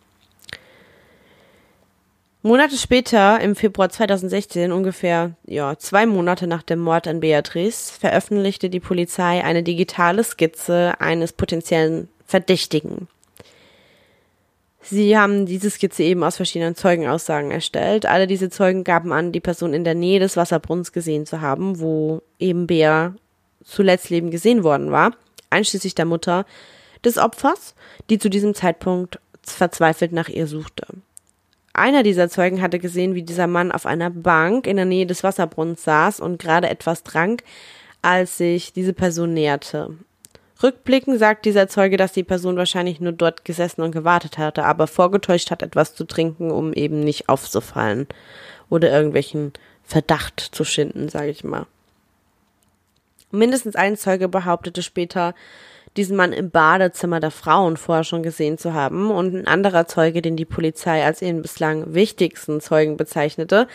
[2.46, 8.68] Monate später, im Februar 2016, ungefähr ja, zwei Monate nach dem Mord an Beatrice, veröffentlichte
[8.68, 13.08] die Polizei eine digitale Skizze eines potenziellen Verdächtigen.
[14.82, 18.04] Sie haben diese Skizze eben aus verschiedenen Zeugenaussagen erstellt.
[18.04, 21.80] Alle diese Zeugen gaben an, die Person in der Nähe des Wasserbrunnens gesehen zu haben,
[21.80, 23.14] wo eben Bea
[23.64, 25.16] zuletzt lebend gesehen worden war,
[25.48, 26.44] einschließlich der Mutter
[27.06, 27.74] des Opfers,
[28.10, 30.86] die zu diesem Zeitpunkt verzweifelt nach ihr suchte.
[31.76, 35.24] Einer dieser Zeugen hatte gesehen, wie dieser Mann auf einer Bank in der Nähe des
[35.24, 37.42] Wasserbrunnens saß und gerade etwas trank,
[38.00, 39.90] als sich diese Person näherte.
[40.62, 44.86] Rückblickend sagt dieser Zeuge, dass die Person wahrscheinlich nur dort gesessen und gewartet hatte, aber
[44.86, 48.06] vorgetäuscht hat, etwas zu trinken, um eben nicht aufzufallen
[48.70, 51.66] oder irgendwelchen Verdacht zu schinden, sage ich mal.
[53.32, 55.34] Mindestens ein Zeuge behauptete später,
[55.96, 60.22] diesen Mann im Badezimmer der Frauen vorher schon gesehen zu haben und ein anderer Zeuge,
[60.22, 63.68] den die Polizei als ihren bislang wichtigsten Zeugen bezeichnete,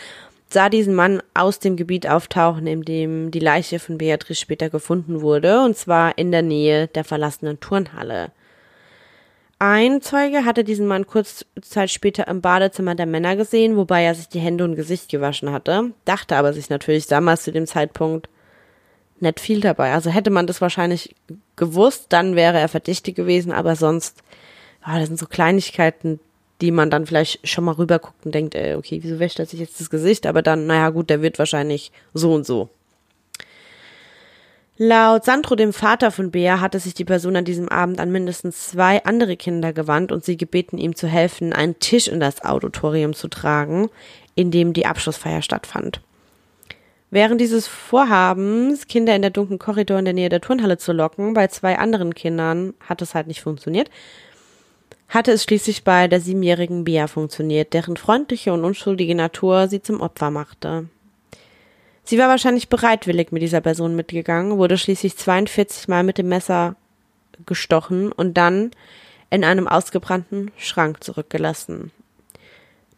[0.52, 5.22] sah diesen Mann aus dem Gebiet auftauchen, in dem die Leiche von Beatrice später gefunden
[5.22, 8.32] wurde, und zwar in der Nähe der verlassenen Turnhalle.
[9.58, 14.14] Ein Zeuge hatte diesen Mann kurz Zeit später im Badezimmer der Männer gesehen, wobei er
[14.14, 18.28] sich die Hände und Gesicht gewaschen hatte, dachte aber sich natürlich damals zu dem Zeitpunkt
[19.22, 19.92] nicht viel dabei.
[19.92, 21.14] Also hätte man das wahrscheinlich
[21.56, 24.22] gewusst, dann wäre er verdächtig gewesen, aber sonst,
[24.86, 26.20] ja, das sind so Kleinigkeiten,
[26.60, 29.60] die man dann vielleicht schon mal rüberguckt und denkt, ey, okay, wieso wäscht er sich
[29.60, 30.26] jetzt das Gesicht?
[30.26, 32.68] Aber dann, naja, gut, der wird wahrscheinlich so und so.
[34.82, 38.68] Laut Sandro, dem Vater von Bea, hatte sich die Person an diesem Abend an mindestens
[38.68, 43.12] zwei andere Kinder gewandt und sie gebeten, ihm zu helfen, einen Tisch in das Auditorium
[43.12, 43.90] zu tragen,
[44.34, 46.00] in dem die Abschlussfeier stattfand.
[47.10, 51.34] Während dieses Vorhabens, Kinder in der dunklen Korridor in der Nähe der Turnhalle zu locken,
[51.34, 53.90] bei zwei anderen Kindern hat es halt nicht funktioniert,
[55.08, 60.00] hatte es schließlich bei der siebenjährigen Bea funktioniert, deren freundliche und unschuldige Natur sie zum
[60.00, 60.88] Opfer machte.
[62.04, 66.76] Sie war wahrscheinlich bereitwillig mit dieser Person mitgegangen, wurde schließlich 42 Mal mit dem Messer
[67.44, 68.70] gestochen und dann
[69.30, 71.90] in einem ausgebrannten Schrank zurückgelassen.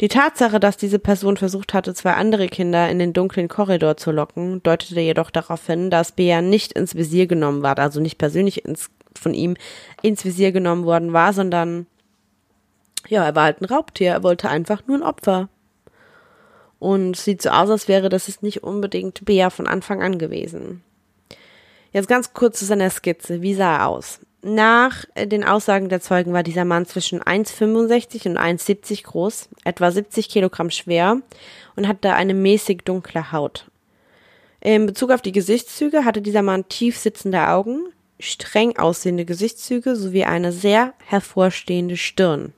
[0.01, 4.11] Die Tatsache, dass diese Person versucht hatte, zwei andere Kinder in den dunklen Korridor zu
[4.11, 8.65] locken, deutete jedoch darauf hin, dass Bea nicht ins Visier genommen war, also nicht persönlich
[8.65, 9.57] ins, von ihm
[10.01, 11.87] ins Visier genommen worden war, sondern
[13.09, 15.49] ja, er war halt ein Raubtier, er wollte einfach nur ein Opfer.
[16.79, 20.83] Und sieht so aus, als wäre das ist nicht unbedingt Bea von Anfang an gewesen.
[21.93, 23.41] Jetzt ganz kurz zu seiner Skizze.
[23.41, 24.19] Wie sah er aus?
[24.45, 30.29] Nach den Aussagen der Zeugen war dieser Mann zwischen 1,65 und 1,70 groß, etwa 70
[30.29, 31.19] Kilogramm schwer
[31.77, 33.67] und hatte eine mäßig dunkle Haut.
[34.61, 37.87] In Bezug auf die Gesichtszüge hatte dieser Mann tief sitzende Augen,
[38.19, 42.53] streng aussehende Gesichtszüge sowie eine sehr hervorstehende Stirn.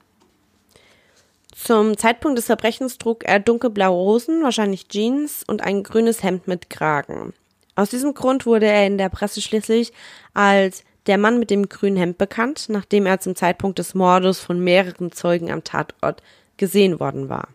[1.55, 6.69] Zum Zeitpunkt des Verbrechens trug er dunkelblaue Hosen, wahrscheinlich Jeans und ein grünes Hemd mit
[6.71, 7.33] Kragen.
[7.75, 9.93] Aus diesem Grund wurde er in der Presse schließlich
[10.33, 14.59] als der Mann mit dem grünen Hemd bekannt, nachdem er zum Zeitpunkt des Mordes von
[14.59, 16.21] mehreren Zeugen am Tatort
[16.57, 17.49] gesehen worden war.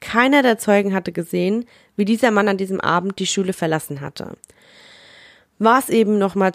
[0.00, 1.66] Keiner der Zeugen hatte gesehen,
[1.96, 4.36] wie dieser Mann an diesem Abend die Schule verlassen hatte.
[5.58, 6.52] Was eben nochmal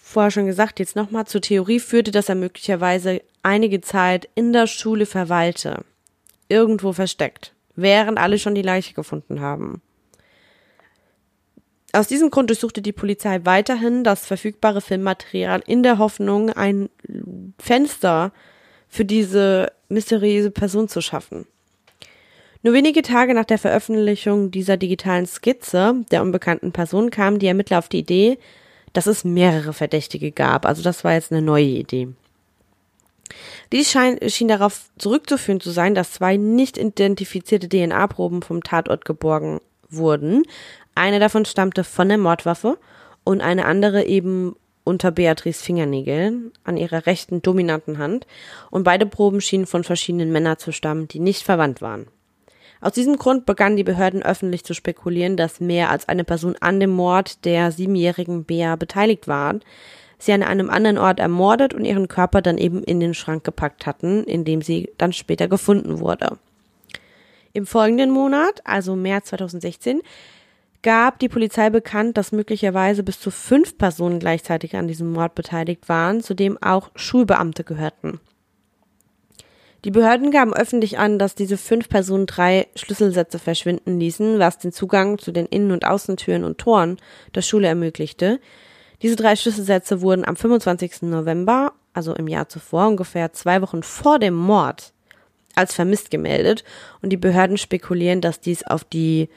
[0.00, 4.66] vorher schon gesagt, jetzt nochmal zur Theorie führte, dass er möglicherweise einige Zeit in der
[4.66, 5.84] Schule verweilte
[6.48, 9.82] irgendwo versteckt, während alle schon die Leiche gefunden haben.
[11.92, 16.90] Aus diesem Grund durchsuchte die Polizei weiterhin das verfügbare Filmmaterial in der Hoffnung, ein
[17.58, 18.32] Fenster
[18.88, 21.46] für diese mysteriöse Person zu schaffen.
[22.62, 27.78] Nur wenige Tage nach der Veröffentlichung dieser digitalen Skizze der unbekannten Person kamen die Ermittler
[27.78, 28.38] auf die Idee,
[28.92, 30.66] dass es mehrere Verdächtige gab.
[30.66, 32.08] Also das war jetzt eine neue Idee.
[33.72, 39.60] Dies schein, schien darauf zurückzuführen zu sein, dass zwei nicht identifizierte DNA-Proben vom Tatort geborgen
[39.90, 40.42] wurden.
[40.98, 42.76] Eine davon stammte von der Mordwaffe
[43.22, 48.26] und eine andere eben unter Beatrice Fingernägeln an ihrer rechten dominanten Hand
[48.72, 52.08] und beide Proben schienen von verschiedenen Männern zu stammen, die nicht verwandt waren.
[52.80, 56.80] Aus diesem Grund begannen die Behörden öffentlich zu spekulieren, dass mehr als eine Person an
[56.80, 59.54] dem Mord der siebenjährigen Bea beteiligt war,
[60.18, 63.86] sie an einem anderen Ort ermordet und ihren Körper dann eben in den Schrank gepackt
[63.86, 66.38] hatten, in dem sie dann später gefunden wurde.
[67.52, 70.02] Im folgenden Monat, also März 2016,
[70.82, 75.88] gab die Polizei bekannt, dass möglicherweise bis zu fünf Personen gleichzeitig an diesem Mord beteiligt
[75.88, 78.20] waren, zu dem auch Schulbeamte gehörten.
[79.84, 84.72] Die Behörden gaben öffentlich an, dass diese fünf Personen drei Schlüsselsätze verschwinden ließen, was den
[84.72, 86.96] Zugang zu den Innen- und Außentüren und Toren
[87.34, 88.40] der Schule ermöglichte.
[89.02, 91.02] Diese drei Schlüsselsätze wurden am 25.
[91.02, 94.92] November, also im Jahr zuvor, ungefähr zwei Wochen vor dem Mord,
[95.54, 96.64] als vermisst gemeldet
[97.00, 99.28] und die Behörden spekulieren, dass dies auf die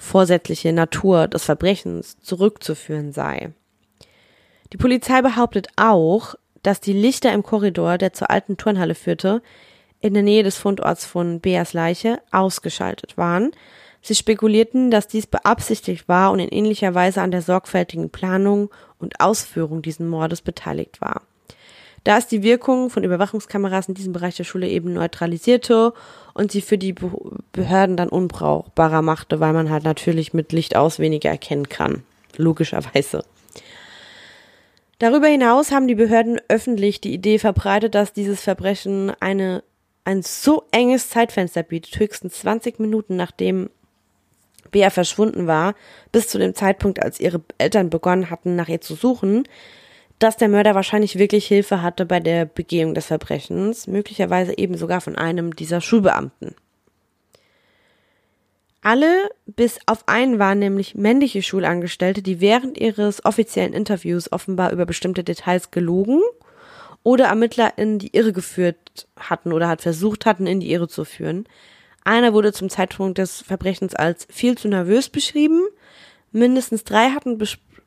[0.00, 3.52] vorsätzliche Natur des Verbrechens zurückzuführen sei.
[4.72, 9.42] Die Polizei behauptet auch, dass die Lichter im Korridor, der zur alten Turnhalle führte,
[10.00, 13.50] in der Nähe des Fundorts von Beas Leiche ausgeschaltet waren.
[14.00, 19.20] Sie spekulierten, dass dies beabsichtigt war und in ähnlicher Weise an der sorgfältigen Planung und
[19.20, 21.22] Ausführung dieses Mordes beteiligt war.
[22.04, 25.92] Da es die Wirkung von Überwachungskameras in diesem Bereich der Schule eben neutralisierte
[26.32, 26.94] und sie für die
[27.52, 32.02] Behörden dann unbrauchbarer machte, weil man halt natürlich mit Licht aus weniger erkennen kann.
[32.36, 33.24] Logischerweise.
[34.98, 39.62] Darüber hinaus haben die Behörden öffentlich die Idee verbreitet, dass dieses Verbrechen eine
[40.04, 43.70] ein so enges Zeitfenster bietet, höchstens 20 Minuten nachdem
[44.70, 45.74] Bea verschwunden war,
[46.12, 49.44] bis zu dem Zeitpunkt, als ihre Eltern begonnen hatten, nach ihr zu suchen,
[50.20, 55.00] dass der Mörder wahrscheinlich wirklich Hilfe hatte bei der Begehung des Verbrechens, möglicherweise eben sogar
[55.00, 56.54] von einem dieser Schulbeamten.
[58.82, 64.86] Alle bis auf einen waren nämlich männliche Schulangestellte, die während ihres offiziellen Interviews offenbar über
[64.86, 66.20] bestimmte Details gelogen
[67.02, 71.04] oder Ermittler in die Irre geführt hatten oder hat versucht hatten, in die Irre zu
[71.04, 71.46] führen.
[72.04, 75.62] Einer wurde zum Zeitpunkt des Verbrechens als viel zu nervös beschrieben.
[76.32, 77.38] Mindestens drei hatten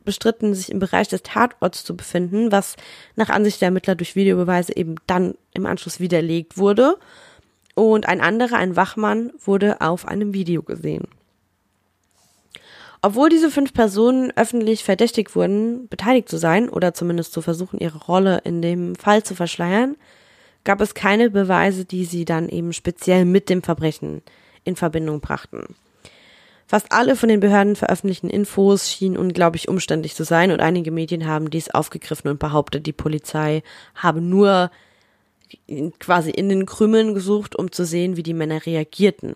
[0.05, 2.75] bestritten, sich im Bereich des Tatorts zu befinden, was
[3.15, 6.97] nach Ansicht der Ermittler durch Videobeweise eben dann im Anschluss widerlegt wurde.
[7.75, 11.07] Und ein anderer, ein Wachmann, wurde auf einem Video gesehen.
[13.01, 17.97] Obwohl diese fünf Personen öffentlich verdächtigt wurden, beteiligt zu sein oder zumindest zu versuchen, ihre
[17.97, 19.97] Rolle in dem Fall zu verschleiern,
[20.63, 24.21] gab es keine Beweise, die sie dann eben speziell mit dem Verbrechen
[24.63, 25.75] in Verbindung brachten.
[26.73, 31.27] Fast alle von den Behörden veröffentlichten Infos schienen unglaublich umständlich zu sein und einige Medien
[31.27, 33.61] haben dies aufgegriffen und behauptet, die Polizei
[33.93, 34.71] habe nur
[35.99, 39.35] quasi in den Krümeln gesucht, um zu sehen, wie die Männer reagierten.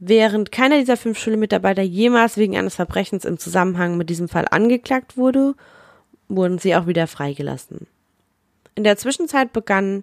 [0.00, 5.16] Während keiner dieser fünf Schulmitarbeiter jemals wegen eines Verbrechens im Zusammenhang mit diesem Fall angeklagt
[5.16, 5.54] wurde,
[6.26, 7.86] wurden sie auch wieder freigelassen.
[8.74, 10.02] In der Zwischenzeit begann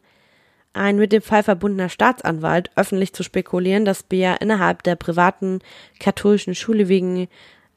[0.76, 5.60] ein mit dem Fall verbundener Staatsanwalt öffentlich zu spekulieren, dass Bea innerhalb der privaten
[6.00, 7.28] katholischen Schule wegen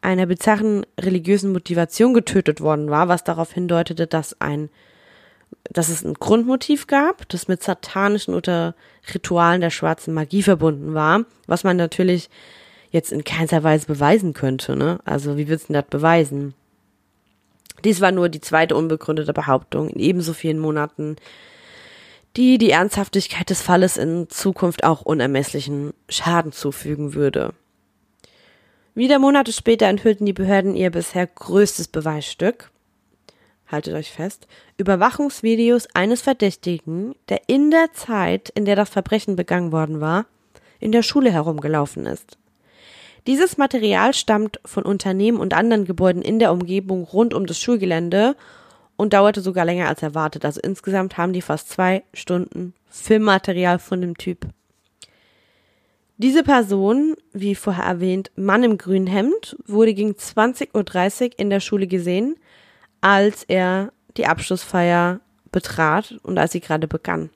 [0.03, 4.71] einer bizarren religiösen Motivation getötet worden war, was darauf hindeutete, dass ein
[5.71, 8.75] dass es ein Grundmotiv gab, das mit satanischen oder
[9.15, 12.29] Ritualen der schwarzen Magie verbunden war, was man natürlich
[12.91, 14.99] jetzt in keinster Weise beweisen könnte, ne?
[15.05, 16.55] Also wie würdest du das beweisen?
[17.85, 21.17] Dies war nur die zweite unbegründete Behauptung in ebenso vielen Monaten,
[22.39, 27.53] die die Ernsthaftigkeit des Falles in Zukunft auch unermesslichen Schaden zufügen würde.
[28.95, 32.71] Wieder Monate später enthüllten die Behörden ihr bisher größtes Beweisstück,
[33.67, 34.47] haltet euch fest,
[34.77, 40.27] Überwachungsvideos eines Verdächtigen, der in der Zeit, in der das Verbrechen begangen worden war,
[40.79, 42.39] in der Schule herumgelaufen ist.
[43.27, 48.37] Dieses Material stammt von Unternehmen und anderen Gebäuden in der Umgebung rund um das Schulgelände
[48.99, 50.45] und dauerte sogar länger als erwartet.
[50.45, 54.47] Also insgesamt haben die fast zwei Stunden Filmmaterial von dem Typ.
[56.19, 61.61] Diese Person, wie vorher erwähnt, Mann im grünen Hemd, wurde gegen 20.30 Uhr in der
[61.61, 62.37] Schule gesehen
[63.01, 65.21] als er die Abschlussfeier
[65.53, 67.31] betrat und als sie gerade begann.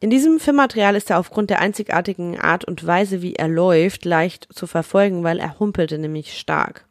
[0.00, 4.48] In diesem Filmmaterial ist er aufgrund der einzigartigen Art und Weise, wie er läuft, leicht
[4.52, 6.84] zu verfolgen, weil er humpelte nämlich stark.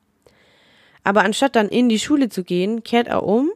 [1.06, 3.52] Aber anstatt dann in die Schule zu gehen, kehrt er um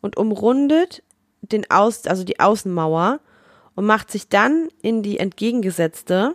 [0.00, 1.02] und umrundet
[1.42, 3.20] den Aus, also die Außenmauer
[3.76, 6.34] und macht sich dann in die entgegengesetzte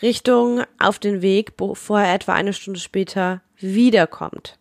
[0.00, 4.56] Richtung auf den Weg, bevor er etwa eine Stunde später wiederkommt.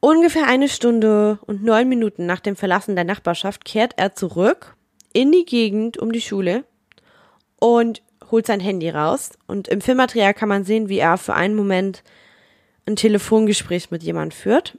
[0.00, 4.74] Ungefähr eine Stunde und neun Minuten nach dem Verlassen der Nachbarschaft kehrt er zurück
[5.12, 6.64] in die Gegend um die Schule
[7.60, 9.32] und holt sein Handy raus.
[9.46, 12.02] Und im Filmmaterial kann man sehen, wie er für einen Moment
[12.86, 14.78] ein Telefongespräch mit jemandem führt.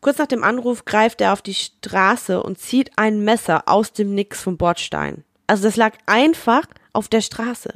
[0.00, 4.14] Kurz nach dem Anruf greift er auf die Straße und zieht ein Messer aus dem
[4.14, 5.24] Nix vom Bordstein.
[5.46, 7.72] Also das lag einfach auf der Straße.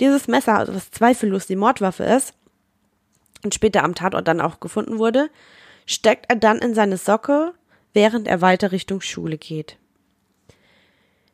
[0.00, 2.34] Dieses Messer, also was zweifellos die Mordwaffe ist,
[3.44, 5.30] und später am Tatort dann auch gefunden wurde,
[5.86, 7.54] steckt er dann in seine Socke,
[7.92, 9.76] während er weiter Richtung Schule geht.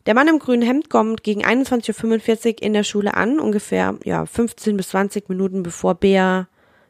[0.07, 4.25] Der Mann im grünen Hemd kommt gegen 21.45 Uhr in der Schule an, ungefähr ja,
[4.25, 6.49] 15 bis 20 Minuten bevor Bea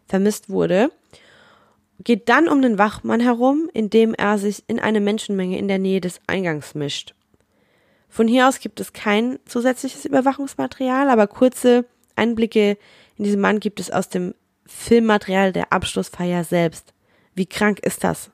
[0.09, 0.91] vermisst wurde.
[2.03, 6.01] Geht dann um den Wachmann herum, indem er sich in eine Menschenmenge in der Nähe
[6.01, 7.15] des Eingangs mischt.
[8.09, 11.85] Von hier aus gibt es kein zusätzliches Überwachungsmaterial, aber kurze
[12.17, 12.79] Einblicke
[13.17, 14.35] in diesen Mann gibt es aus dem
[14.67, 16.95] Filmmaterial der Abschlussfeier selbst.
[17.35, 18.31] Wie krank ist das?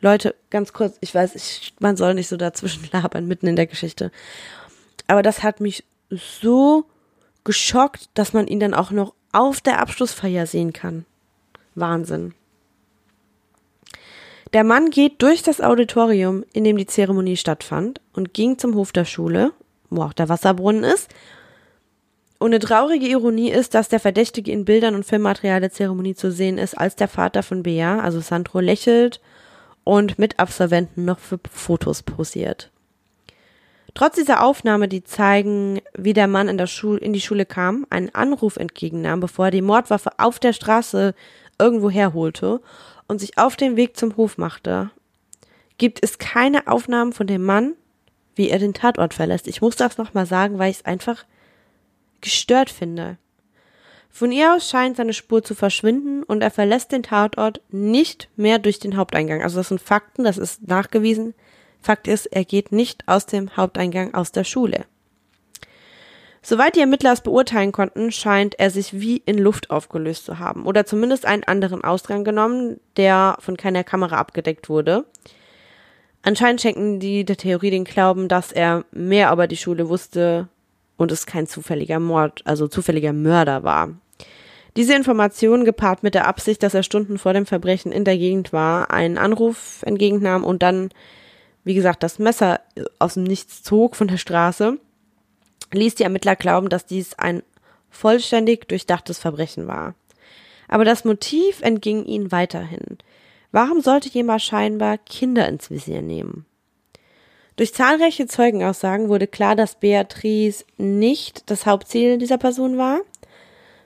[0.00, 3.66] Leute, ganz kurz, ich weiß, ich, man soll nicht so dazwischen labern, mitten in der
[3.66, 4.10] Geschichte.
[5.06, 6.84] Aber das hat mich so
[7.42, 11.04] geschockt, dass man ihn dann auch noch auf der Abschlussfeier sehen kann.
[11.74, 12.34] Wahnsinn.
[14.52, 18.92] Der Mann geht durch das Auditorium, in dem die Zeremonie stattfand, und ging zum Hof
[18.92, 19.52] der Schule,
[19.90, 21.12] wo auch der Wasserbrunnen ist.
[22.38, 26.30] Und eine traurige Ironie ist, dass der Verdächtige in Bildern und Filmmaterial der Zeremonie zu
[26.30, 29.20] sehen ist, als der Vater von Bea, also Sandro, lächelt
[29.82, 32.70] und mit Absolventen noch für Fotos posiert.
[33.94, 37.86] Trotz dieser Aufnahme, die zeigen, wie der Mann in, der Schule, in die Schule kam,
[37.90, 41.14] einen Anruf entgegennahm, bevor er die Mordwaffe auf der Straße
[41.60, 42.60] irgendwo herholte
[43.06, 44.90] und sich auf den Weg zum Hof machte,
[45.78, 47.74] gibt es keine Aufnahmen von dem Mann,
[48.34, 49.46] wie er den Tatort verlässt.
[49.46, 51.24] Ich muss das nochmal sagen, weil ich es einfach
[52.20, 53.16] gestört finde.
[54.10, 58.58] Von ihr aus scheint seine Spur zu verschwinden und er verlässt den Tatort nicht mehr
[58.58, 59.42] durch den Haupteingang.
[59.42, 61.34] Also das sind Fakten, das ist nachgewiesen.
[61.84, 64.86] Fakt ist, er geht nicht aus dem Haupteingang aus der Schule.
[66.40, 70.64] Soweit die Ermittler es beurteilen konnten, scheint er sich wie in Luft aufgelöst zu haben
[70.64, 75.04] oder zumindest einen anderen Ausgang genommen, der von keiner Kamera abgedeckt wurde.
[76.22, 80.48] Anscheinend schenken die der Theorie den Glauben, dass er mehr über die Schule wusste
[80.96, 83.90] und es kein zufälliger Mord, also zufälliger Mörder war.
[84.78, 88.54] Diese Information gepaart mit der Absicht, dass er Stunden vor dem Verbrechen in der Gegend
[88.54, 90.88] war, einen Anruf entgegennahm und dann,
[91.64, 92.60] wie gesagt, das Messer
[92.98, 94.78] aus dem Nichts zog von der Straße,
[95.72, 97.42] ließ die Ermittler glauben, dass dies ein
[97.90, 99.94] vollständig durchdachtes Verbrechen war.
[100.68, 102.98] Aber das Motiv entging ihnen weiterhin.
[103.52, 106.44] Warum sollte jemand scheinbar Kinder ins Visier nehmen?
[107.56, 113.00] Durch zahlreiche Zeugenaussagen wurde klar, dass Beatrice nicht das Hauptziel dieser Person war.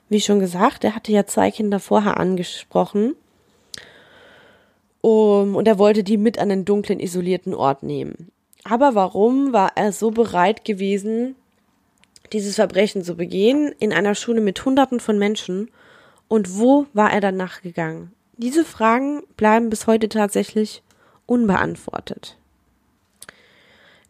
[0.08, 3.14] Wie schon gesagt, er hatte ja zwei Kinder vorher angesprochen.
[5.00, 8.30] Um, und er wollte die mit an den dunklen, isolierten Ort nehmen.
[8.64, 11.36] Aber warum war er so bereit gewesen,
[12.32, 15.70] dieses Verbrechen zu begehen in einer Schule mit Hunderten von Menschen?
[16.26, 18.12] Und wo war er dann nachgegangen?
[18.36, 20.82] Diese Fragen bleiben bis heute tatsächlich
[21.26, 22.36] unbeantwortet.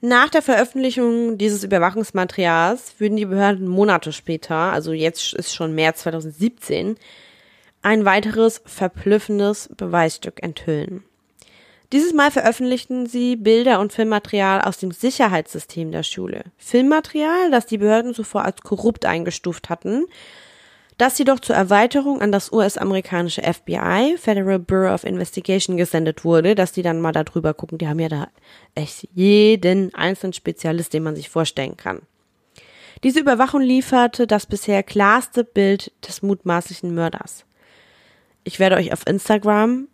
[0.00, 6.02] Nach der Veröffentlichung dieses Überwachungsmaterials würden die Behörden Monate später, also jetzt ist schon März
[6.02, 6.96] 2017,
[7.88, 11.04] ein weiteres verblüffendes Beweisstück enthüllen.
[11.90, 16.44] Dieses Mal veröffentlichten sie Bilder und Filmmaterial aus dem Sicherheitssystem der Schule.
[16.58, 20.04] Filmmaterial, das die Behörden zuvor als korrupt eingestuft hatten,
[20.98, 26.72] das jedoch zur Erweiterung an das US-amerikanische FBI, Federal Bureau of Investigation, gesendet wurde, dass
[26.72, 27.78] die dann mal darüber gucken.
[27.78, 28.28] Die haben ja da
[28.74, 32.02] echt jeden einzelnen Spezialist, den man sich vorstellen kann.
[33.02, 37.46] Diese Überwachung lieferte das bisher klarste Bild des mutmaßlichen Mörders.
[38.48, 39.88] Ich werde euch auf Instagram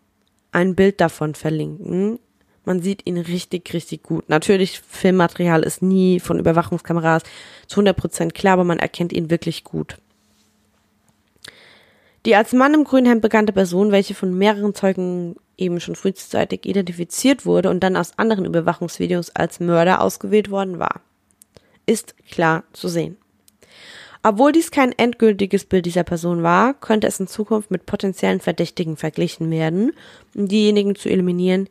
[0.52, 2.20] ein Bild davon verlinken.
[2.64, 4.28] Man sieht ihn richtig, richtig gut.
[4.28, 7.24] Natürlich, Filmmaterial ist nie von Überwachungskameras
[7.66, 9.96] zu 100% klar, aber man erkennt ihn wirklich gut.
[12.26, 16.64] Die als Mann im grünen Hemd bekannte Person, welche von mehreren Zeugen eben schon frühzeitig
[16.64, 21.00] identifiziert wurde und dann aus anderen Überwachungsvideos als Mörder ausgewählt worden war,
[21.86, 23.16] ist klar zu sehen.
[24.26, 28.96] Obwohl dies kein endgültiges Bild dieser Person war, könnte es in Zukunft mit potenziellen Verdächtigen
[28.96, 29.92] verglichen werden,
[30.34, 31.68] um diejenigen zu eliminieren,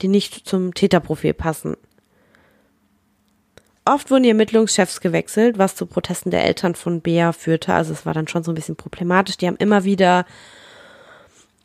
[0.00, 1.76] die nicht zum Täterprofil passen.
[3.84, 7.74] Oft wurden die Ermittlungschefs gewechselt, was zu Protesten der Eltern von Bea führte.
[7.74, 9.36] Also es war dann schon so ein bisschen problematisch.
[9.36, 10.26] Die haben immer wieder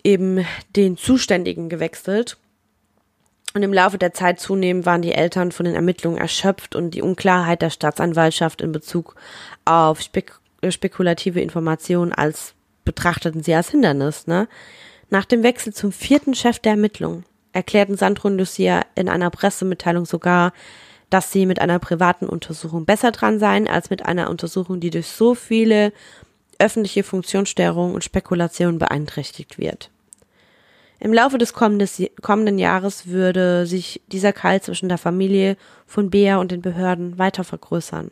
[0.04, 0.44] eben
[0.76, 2.38] den Zuständigen gewechselt.
[3.54, 7.02] Und im Laufe der Zeit zunehmend waren die Eltern von den Ermittlungen erschöpft und die
[7.02, 9.16] Unklarheit der Staatsanwaltschaft in Bezug
[9.66, 10.34] auf spek
[10.70, 12.54] spekulative Informationen als
[12.86, 14.28] betrachteten sie als Hindernis.
[14.28, 14.48] Ne?
[15.10, 20.06] Nach dem Wechsel zum vierten Chef der Ermittlungen erklärten Sandro und Lucia in einer Pressemitteilung
[20.06, 20.54] sogar,
[21.10, 25.08] dass sie mit einer privaten Untersuchung besser dran seien als mit einer Untersuchung, die durch
[25.08, 25.92] so viele
[26.60, 29.90] öffentliche Funktionsstörungen und Spekulationen beeinträchtigt wird.
[31.04, 36.52] Im Laufe des kommenden Jahres würde sich dieser Keil zwischen der Familie von Bea und
[36.52, 38.12] den Behörden weiter vergrößern.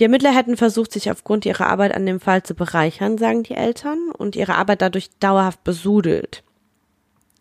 [0.00, 3.54] Die Ermittler hätten versucht, sich aufgrund ihrer Arbeit an dem Fall zu bereichern, sagen die
[3.54, 6.42] Eltern, und ihre Arbeit dadurch dauerhaft besudelt.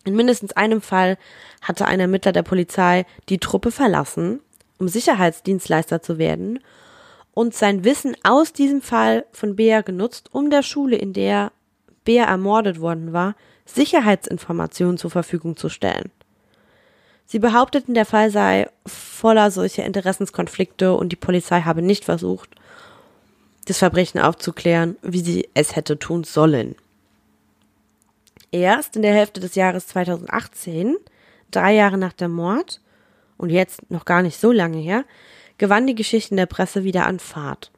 [0.04, 1.18] In mindestens einem Fall
[1.64, 4.42] hatte ein Ermittler der Polizei die Truppe verlassen,
[4.78, 6.60] um Sicherheitsdienstleister zu werden
[7.34, 11.52] und sein Wissen aus diesem Fall von Bea genutzt, um der Schule, in der
[12.04, 13.34] Bea ermordet worden war,
[13.66, 16.12] Sicherheitsinformationen zur Verfügung zu stellen.
[17.26, 22.50] Sie behaupteten, der Fall sei voller solcher Interessenskonflikte und die Polizei habe nicht versucht,
[23.66, 26.76] das Verbrechen aufzuklären, wie sie es hätte tun sollen.
[28.52, 30.96] Erst in der Hälfte des Jahres 2018,
[31.52, 32.80] drei Jahre nach dem Mord
[33.38, 35.04] und jetzt noch gar nicht so lange her,
[35.58, 37.72] gewann die Geschichte in der Presse wieder an Fahrt.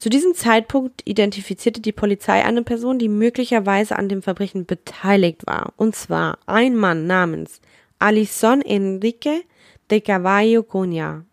[0.00, 5.74] Zu diesem Zeitpunkt identifizierte die Polizei eine Person, die möglicherweise an dem Verbrechen beteiligt war,
[5.76, 7.60] und zwar ein Mann namens
[7.98, 9.44] Alison Enrique
[9.90, 11.26] de Cavallo Cunha,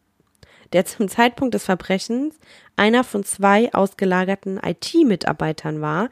[0.73, 2.37] der zum Zeitpunkt des Verbrechens
[2.75, 6.09] einer von zwei ausgelagerten IT-Mitarbeitern war,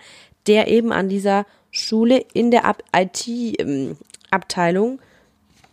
[0.47, 4.99] der eben an dieser Schule in der IT-Abteilung ähm,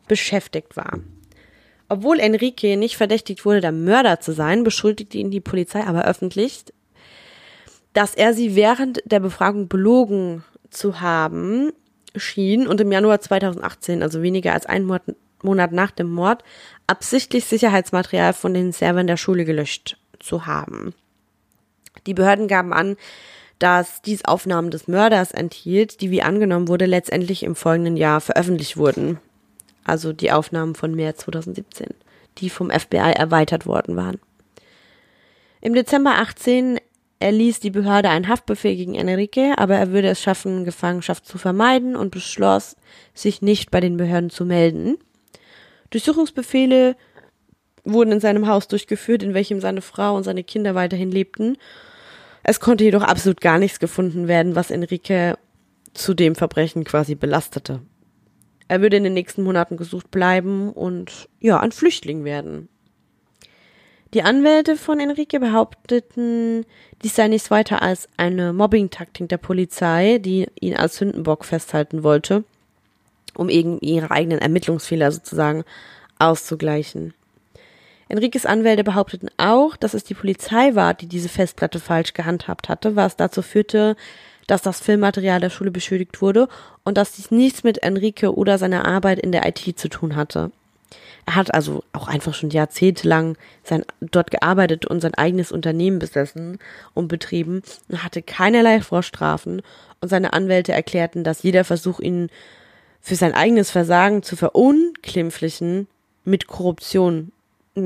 [0.09, 0.99] beschäftigt war.
[1.93, 6.65] Obwohl Enrique nicht verdächtigt wurde, der Mörder zu sein, beschuldigte ihn die Polizei aber öffentlich,
[7.93, 11.71] dass er sie während der Befragung belogen zu haben
[12.17, 14.91] schien und im Januar 2018, also weniger als einen
[15.43, 16.43] Monat nach dem Mord,
[16.87, 20.95] absichtlich Sicherheitsmaterial von den Servern der Schule gelöscht zu haben.
[22.07, 22.97] Die Behörden gaben an,
[23.59, 28.79] dass dies Aufnahmen des Mörders enthielt, die wie angenommen wurde, letztendlich im folgenden Jahr veröffentlicht
[28.79, 29.19] wurden
[29.85, 31.89] also die Aufnahmen von März 2017,
[32.39, 34.21] die vom FBI erweitert worden waren.
[35.61, 36.81] Im Dezember 18
[37.21, 41.95] erließ die Behörde einen Haftbefehl gegen Enrique, aber er würde es schaffen, Gefangenschaft zu vermeiden
[41.95, 42.77] und beschloss,
[43.15, 44.99] sich nicht bei den Behörden zu melden.
[45.91, 46.97] Durchsuchungsbefehle
[47.85, 51.57] wurden in seinem Haus durchgeführt, in welchem seine Frau und seine Kinder weiterhin lebten.
[52.43, 55.37] Es konnte jedoch absolut gar nichts gefunden werden, was Enrique
[55.95, 57.81] zu dem Verbrechen quasi belastete.
[58.73, 62.71] Er würde in den nächsten Monaten gesucht bleiben und ja, ein Flüchtling werden.
[64.15, 66.65] Die Anwälte von Enrique behaupteten,
[67.03, 72.45] dies sei nichts weiter als eine Mobbing-Taktik der Polizei, die ihn als Sündenbock festhalten wollte,
[73.37, 75.65] um ihre eigenen Ermittlungsfehler sozusagen
[76.19, 77.13] auszugleichen.
[78.09, 82.97] Enriques Anwälte behaupteten auch, dass es die Polizei war, die diese Festplatte falsch gehandhabt hatte,
[82.97, 83.97] was dazu führte,
[84.47, 86.49] dass das Filmmaterial der Schule beschädigt wurde
[86.85, 90.51] und dass dies nichts mit Enrique oder seiner Arbeit in der IT zu tun hatte.
[91.25, 96.59] Er hat also auch einfach schon jahrzehntelang sein, dort gearbeitet und sein eigenes Unternehmen besessen
[96.95, 99.63] und betrieben und hatte keinerlei Vorstrafen
[100.01, 102.29] und seine Anwälte erklärten, dass jeder Versuch, ihn
[103.01, 105.87] für sein eigenes Versagen zu verunglimpflichen,
[106.25, 107.33] mit Korruption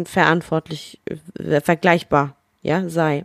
[0.04, 0.98] verantwortlich,
[1.38, 3.24] äh, vergleichbar, ja, sei.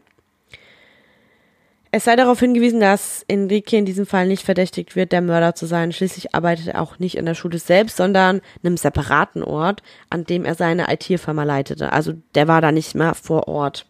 [1.94, 5.66] Es sei darauf hingewiesen, dass Enrique in diesem Fall nicht verdächtigt wird, der Mörder zu
[5.66, 5.92] sein.
[5.92, 10.46] Schließlich arbeitet er auch nicht in der Schule selbst, sondern einem separaten Ort, an dem
[10.46, 11.92] er seine IT-Firma leitete.
[11.92, 13.86] Also der war da nicht mehr vor Ort.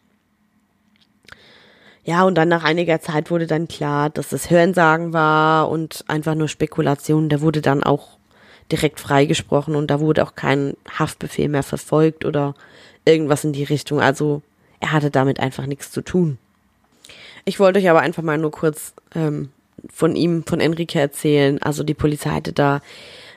[2.03, 6.33] Ja, und dann nach einiger Zeit wurde dann klar, dass das Hörensagen war und einfach
[6.33, 7.29] nur Spekulation.
[7.29, 8.17] Der wurde dann auch
[8.71, 12.55] direkt freigesprochen und da wurde auch kein Haftbefehl mehr verfolgt oder
[13.05, 14.01] irgendwas in die Richtung.
[14.01, 14.41] Also
[14.79, 16.39] er hatte damit einfach nichts zu tun.
[17.45, 19.49] Ich wollte euch aber einfach mal nur kurz ähm,
[19.89, 21.61] von ihm, von Enrique erzählen.
[21.61, 22.81] Also die Polizei hatte da,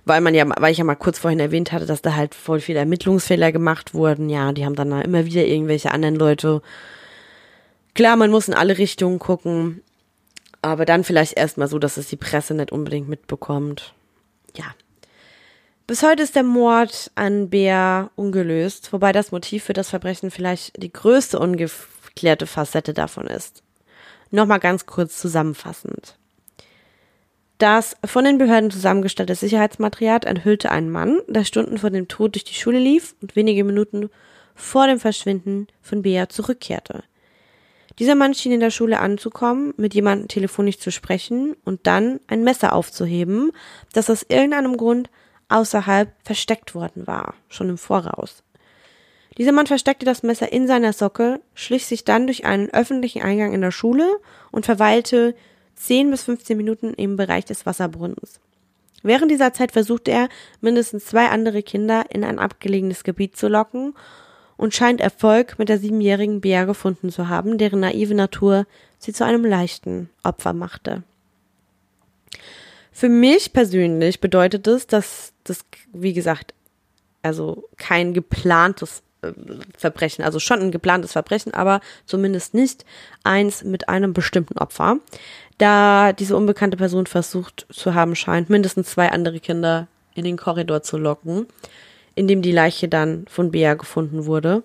[0.05, 2.61] weil man ja, weil ich ja mal kurz vorhin erwähnt hatte, dass da halt voll
[2.61, 4.29] viele Ermittlungsfehler gemacht wurden.
[4.29, 6.63] Ja, die haben dann da immer wieder irgendwelche anderen Leute.
[7.95, 9.83] Klar, man muss in alle Richtungen gucken,
[10.63, 13.95] aber dann vielleicht erstmal so, dass es die Presse nicht unbedingt mitbekommt.
[14.57, 14.65] Ja.
[15.87, 20.83] Bis heute ist der Mord an Bea ungelöst, wobei das Motiv für das Verbrechen vielleicht
[20.83, 23.63] die größte ungeklärte Facette davon ist.
[24.35, 26.18] Nochmal ganz kurz zusammenfassend.
[27.59, 32.43] Das von den Behörden zusammengestellte Sicherheitsmaterial enthüllte einen Mann, der Stunden vor dem Tod durch
[32.43, 34.11] die Schule lief und wenige Minuten
[34.57, 37.05] vor dem Verschwinden von Bea zurückkehrte.
[38.01, 42.43] Dieser Mann schien in der Schule anzukommen, mit jemandem telefonisch zu sprechen und dann ein
[42.43, 43.53] Messer aufzuheben,
[43.93, 45.11] das aus irgendeinem Grund
[45.49, 48.43] außerhalb versteckt worden war, schon im Voraus.
[49.37, 53.53] Dieser Mann versteckte das Messer in seiner Socke, schlich sich dann durch einen öffentlichen Eingang
[53.53, 54.18] in der Schule
[54.53, 55.35] und verweilte
[55.76, 58.41] 10 bis 15 Minuten im Bereich des Wasserbrunnens.
[59.03, 60.28] Während dieser Zeit versuchte er,
[60.61, 63.95] mindestens zwei andere Kinder in ein abgelegenes Gebiet zu locken
[64.57, 68.66] und scheint Erfolg mit der siebenjährigen Bea gefunden zu haben, deren naive Natur
[68.99, 71.03] sie zu einem leichten Opfer machte.
[72.93, 76.55] Für mich persönlich bedeutet es, dass das, wie gesagt,
[77.22, 79.03] also kein geplantes
[79.77, 82.85] Verbrechen, also schon ein geplantes Verbrechen, aber zumindest nicht
[83.22, 84.99] eins mit einem bestimmten Opfer,
[85.59, 90.83] da diese unbekannte Person versucht zu haben scheint, mindestens zwei andere Kinder in den Korridor
[90.83, 91.47] zu locken,
[92.14, 94.62] in dem die Leiche dann von Bea gefunden wurde.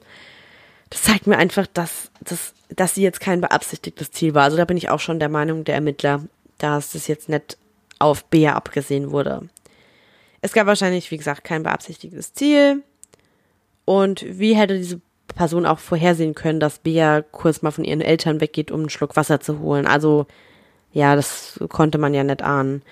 [0.90, 4.44] Das zeigt mir einfach, dass, dass, dass sie jetzt kein beabsichtigtes Ziel war.
[4.44, 6.24] Also da bin ich auch schon der Meinung der Ermittler,
[6.58, 7.58] dass das jetzt nicht
[8.00, 9.48] auf Bea abgesehen wurde.
[10.42, 12.84] Es gab wahrscheinlich, wie gesagt, kein beabsichtigtes Ziel.
[13.90, 15.02] Und wie hätte diese
[15.36, 19.16] Person auch vorhersehen können, dass Bea kurz mal von ihren Eltern weggeht, um einen Schluck
[19.16, 19.88] Wasser zu holen?
[19.88, 20.28] Also,
[20.94, 22.84] ja, das konnte man ja nicht ahnen.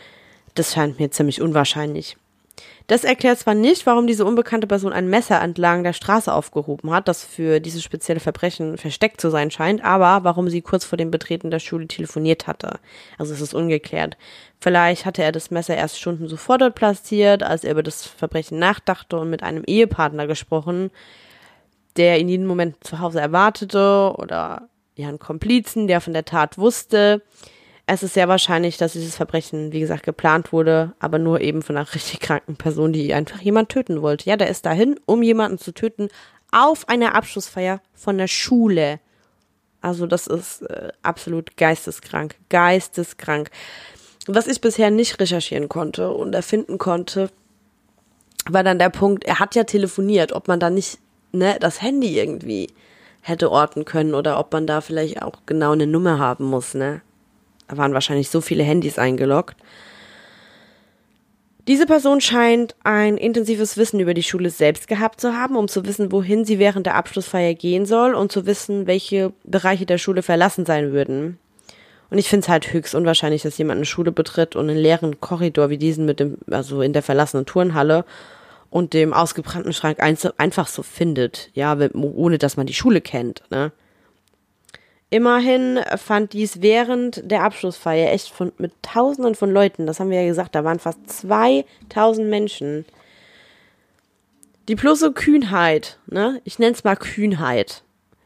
[0.55, 2.17] Das scheint mir ziemlich unwahrscheinlich.
[2.87, 7.07] Das erklärt zwar nicht, warum diese unbekannte Person ein Messer entlang der Straße aufgehoben hat,
[7.07, 11.11] das für dieses spezielle Verbrechen versteckt zu sein scheint, aber warum sie kurz vor dem
[11.11, 12.79] Betreten der Schule telefoniert hatte.
[13.17, 14.17] Also es ist ungeklärt.
[14.59, 18.57] Vielleicht hatte er das Messer erst Stunden zuvor dort platziert, als er über das Verbrechen
[18.57, 20.89] nachdachte und mit einem Ehepartner gesprochen,
[21.97, 27.21] der ihn jeden Moment zu Hause erwartete oder einen Komplizen, der von der Tat wusste.
[27.89, 31.77] Es ist sehr wahrscheinlich, dass dieses Verbrechen, wie gesagt, geplant wurde, aber nur eben von
[31.77, 34.29] einer richtig kranken Person, die einfach jemand töten wollte.
[34.29, 36.09] Ja, der ist dahin, um jemanden zu töten,
[36.51, 38.99] auf einer Abschlussfeier von der Schule.
[39.79, 43.51] Also das ist äh, absolut geisteskrank, geisteskrank.
[44.27, 47.29] Was ich bisher nicht recherchieren konnte und erfinden konnte,
[48.49, 50.99] war dann der Punkt, er hat ja telefoniert, ob man da nicht
[51.31, 52.67] ne, das Handy irgendwie
[53.21, 57.01] hätte orten können oder ob man da vielleicht auch genau eine Nummer haben muss, ne?
[57.67, 59.57] Da waren wahrscheinlich so viele Handys eingeloggt.
[61.67, 65.85] Diese Person scheint ein intensives Wissen über die Schule selbst gehabt zu haben, um zu
[65.85, 70.23] wissen, wohin sie während der Abschlussfeier gehen soll und zu wissen, welche Bereiche der Schule
[70.23, 71.39] verlassen sein würden.
[72.09, 75.19] Und ich finde es halt höchst unwahrscheinlich, dass jemand eine Schule betritt und einen leeren
[75.19, 78.05] Korridor wie diesen mit dem, also in der verlassenen Turnhalle
[78.69, 83.73] und dem ausgebrannten Schrank einfach so findet, ja, ohne dass man die Schule kennt, ne?
[85.09, 90.21] Immerhin fand dies während der Abschlussfeier echt von, mit Tausenden von Leuten, das haben wir
[90.21, 92.85] ja gesagt, da waren fast 2000 Menschen.
[94.67, 97.83] Die bloße Kühnheit, ne, ich nenne es mal Kühnheit,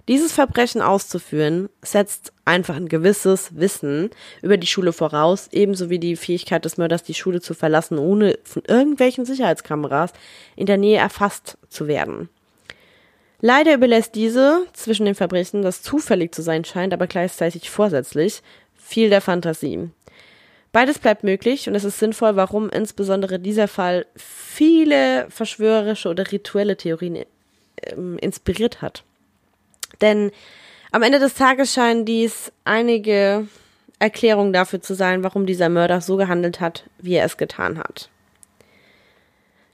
[0.07, 4.09] dieses Verbrechen auszuführen, setzt einfach ein gewisses Wissen
[4.41, 8.39] über die Schule voraus, ebenso wie die Fähigkeit des Mörders, die Schule zu verlassen, ohne
[8.43, 10.13] von irgendwelchen Sicherheitskameras
[10.55, 12.29] in der Nähe erfasst zu werden.
[13.41, 18.41] Leider überlässt diese zwischen den Verbrechen, das zufällig zu sein scheint, aber gleichzeitig vorsätzlich,
[18.77, 19.89] viel der Fantasie.
[20.71, 26.77] Beides bleibt möglich und es ist sinnvoll, warum insbesondere dieser Fall viele verschwörerische oder rituelle
[26.77, 27.25] Theorien äh,
[28.21, 29.03] inspiriert hat.
[29.99, 30.31] Denn
[30.91, 33.47] am Ende des Tages scheinen dies einige
[33.99, 38.09] Erklärungen dafür zu sein, warum dieser Mörder so gehandelt hat, wie er es getan hat.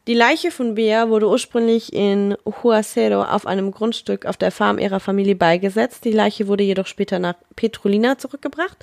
[0.08, 5.02] Die Leiche von Bea wurde ursprünglich in Huacero auf einem Grundstück auf der Farm ihrer
[5.02, 6.06] Familie beigesetzt.
[6.06, 8.78] Die Leiche wurde jedoch später nach Petrolina zurückgebracht,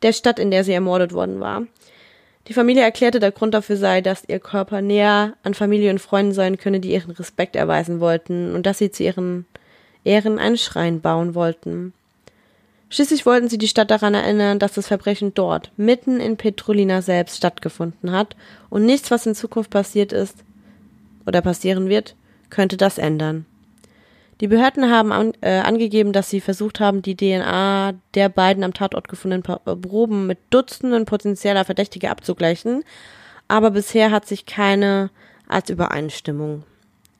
[0.00, 1.66] der Stadt, in der sie ermordet worden war.
[2.48, 6.32] Die Familie erklärte, der Grund dafür sei, dass ihr Körper näher an Familie und Freunden
[6.32, 9.44] sein könne, die ihren Respekt erweisen wollten und dass sie zu ihren
[10.02, 11.92] Ehren einen Schrein bauen wollten.
[12.88, 17.36] Schließlich wollten sie die Stadt daran erinnern, dass das Verbrechen dort, mitten in Petrolina selbst,
[17.36, 18.34] stattgefunden hat
[18.70, 20.38] und nichts, was in Zukunft passiert ist,
[21.26, 22.16] oder passieren wird,
[22.50, 23.46] könnte das ändern.
[24.40, 28.74] Die Behörden haben an, äh, angegeben, dass sie versucht haben, die DNA der beiden am
[28.74, 32.84] Tatort gefundenen äh, Proben mit Dutzenden potenzieller Verdächtiger abzugleichen,
[33.46, 35.10] aber bisher hat sich keine
[35.46, 36.64] als Übereinstimmung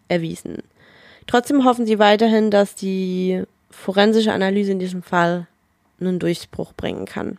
[0.08, 0.58] erwiesen.
[1.26, 5.46] Trotzdem hoffen sie weiterhin, dass die forensische Analyse in diesem Fall
[6.00, 7.38] einen Durchbruch bringen kann.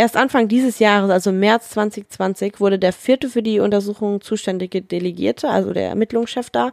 [0.00, 5.50] Erst Anfang dieses Jahres, also März 2020, wurde der vierte für die Untersuchung zuständige Delegierte,
[5.50, 6.72] also der Ermittlungschef da,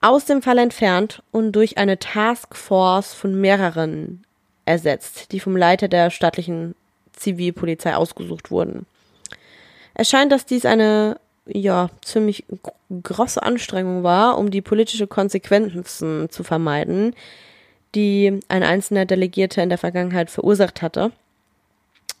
[0.00, 4.24] aus dem Fall entfernt und durch eine Taskforce von mehreren
[4.64, 6.74] ersetzt, die vom Leiter der staatlichen
[7.12, 8.86] Zivilpolizei ausgesucht wurden.
[9.94, 12.44] Es scheint, dass dies eine ja ziemlich
[13.04, 17.14] große Anstrengung war, um die politische Konsequenzen zu vermeiden,
[17.94, 21.12] die ein einzelner Delegierter in der Vergangenheit verursacht hatte.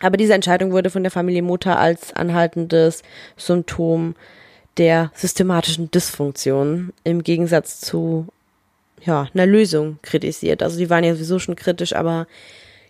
[0.02, 3.02] Aber diese Entscheidung wurde von der Familie Mutter als anhaltendes
[3.36, 4.14] Symptom
[4.76, 8.26] der systematischen Dysfunktion im Gegensatz zu
[9.04, 10.62] ja, einer Lösung kritisiert.
[10.62, 12.26] Also die waren ja sowieso schon kritisch, aber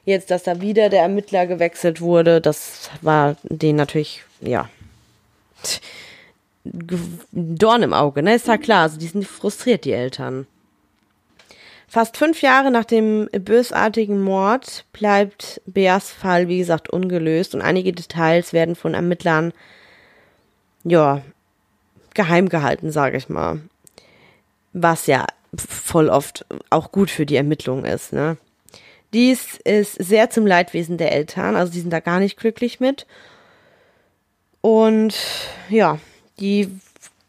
[0.05, 4.69] jetzt, dass da wieder der Ermittler gewechselt wurde, das war denen natürlich, ja,
[7.33, 8.35] Dorn im Auge, ne?
[8.35, 10.47] Ist ja klar, also die sind frustriert, die Eltern.
[11.93, 17.93] Fast fünf Jahre nach dem bösartigen Mord bleibt Beas Fall, wie gesagt, ungelöst und einige
[17.93, 19.53] Details werden von Ermittlern,
[20.85, 21.21] ja,
[22.15, 23.61] geheim gehalten, sage ich mal.
[24.73, 28.39] Was ja voll oft auch gut für die Ermittlung ist, ne?
[29.13, 33.07] Dies ist sehr zum Leidwesen der Eltern, also die sind da gar nicht glücklich mit.
[34.63, 35.15] Und
[35.69, 35.99] ja,
[36.41, 36.71] die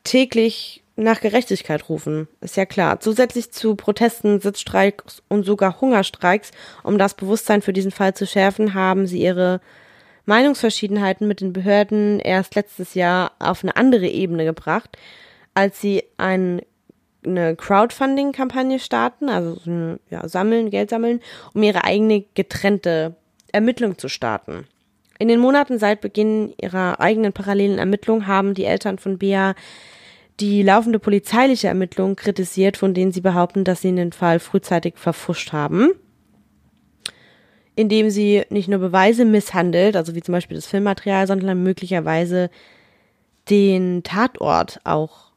[0.06, 3.00] täglich nach Gerechtigkeit rufen, ist ja klar.
[3.00, 6.52] Zusätzlich zu Protesten, Sitzstreiks und sogar Hungerstreiks,
[6.84, 9.60] um das Bewusstsein für diesen Fall zu schärfen, haben sie ihre
[10.26, 14.98] Meinungsverschiedenheiten mit den Behörden erst letztes Jahr auf eine andere Ebene gebracht,
[15.54, 16.62] als sie ein,
[17.26, 21.22] eine Crowdfunding-Kampagne starten, also ja, sammeln, Geld sammeln,
[21.54, 23.16] um ihre eigene getrennte
[23.52, 24.66] Ermittlung zu starten.
[25.20, 29.56] In den Monaten seit Beginn ihrer eigenen parallelen Ermittlung haben die Eltern von Bea
[30.40, 35.54] die laufende polizeiliche Ermittlung kritisiert, von denen sie behaupten, dass sie den Fall frühzeitig verfuscht
[35.54, 35.92] haben,
[37.76, 42.50] indem sie nicht nur Beweise misshandelt, also wie zum Beispiel das Filmmaterial, sondern möglicherweise
[43.50, 45.32] den Tatort auch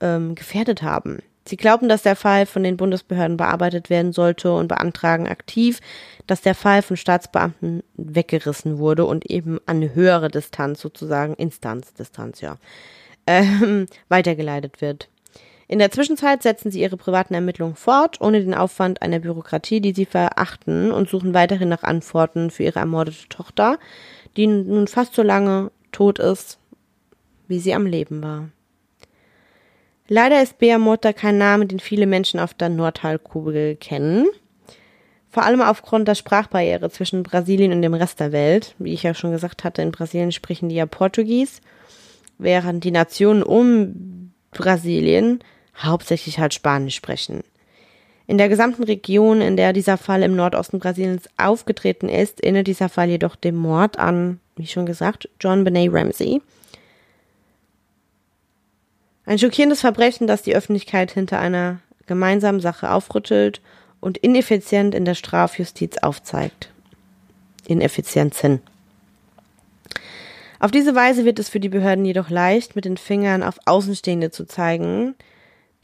[0.00, 1.18] ähm, gefährdet haben.
[1.46, 5.80] Sie glauben, dass der Fall von den Bundesbehörden bearbeitet werden sollte und beantragen aktiv,
[6.26, 12.56] dass der Fall von Staatsbeamten weggerissen wurde und eben an höhere Distanz, sozusagen Instanzdistanz, ja,
[13.30, 15.08] ähm, weitergeleitet wird.
[15.68, 19.92] In der Zwischenzeit setzen sie ihre privaten Ermittlungen fort, ohne den Aufwand einer Bürokratie, die
[19.92, 23.78] sie verachten, und suchen weiterhin nach Antworten für ihre ermordete Tochter,
[24.36, 26.58] die nun fast so lange tot ist,
[27.46, 28.48] wie sie am Leben war.
[30.08, 34.26] Leider ist Bea Mota kein Name, den viele Menschen auf der Nordhalbkugel kennen.
[35.28, 38.74] Vor allem aufgrund der Sprachbarriere zwischen Brasilien und dem Rest der Welt.
[38.80, 41.60] Wie ich ja schon gesagt hatte, in Brasilien sprechen die ja Portugies
[42.42, 45.40] während die Nationen um Brasilien
[45.76, 47.42] hauptsächlich halt Spanisch sprechen.
[48.26, 52.88] In der gesamten Region, in der dieser Fall im Nordosten Brasiliens aufgetreten ist, erinnert dieser
[52.88, 56.40] Fall jedoch dem Mord an, wie schon gesagt, John Benet Ramsey.
[59.26, 63.60] Ein schockierendes Verbrechen, das die Öffentlichkeit hinter einer gemeinsamen Sache aufrüttelt
[64.00, 66.70] und ineffizient in der Strafjustiz aufzeigt.
[67.66, 68.60] Ineffizienzen.
[70.60, 74.30] Auf diese Weise wird es für die Behörden jedoch leicht, mit den Fingern auf Außenstehende
[74.30, 75.14] zu zeigen,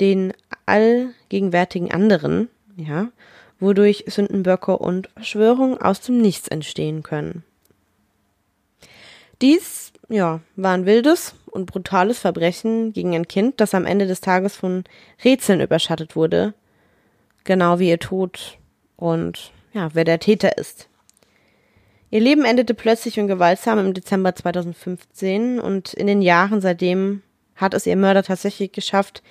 [0.01, 0.35] den
[0.67, 3.09] allgegenwärtigen anderen, ja,
[3.59, 7.43] wodurch Sündenböcke und Verschwörungen aus dem Nichts entstehen können.
[9.41, 14.21] Dies, ja, war ein wildes und brutales Verbrechen gegen ein Kind, das am Ende des
[14.21, 14.85] Tages von
[15.25, 16.53] Rätseln überschattet wurde,
[17.45, 18.59] genau wie ihr Tod
[18.97, 20.89] und ja, wer der Täter ist.
[22.11, 27.23] Ihr Leben endete plötzlich und gewaltsam im Dezember 2015 und in den Jahren seitdem
[27.57, 29.23] hat es ihr Mörder tatsächlich geschafft,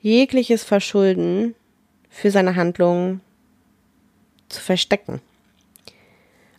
[0.00, 1.54] jegliches Verschulden
[2.08, 3.20] für seine Handlungen
[4.48, 5.20] zu verstecken.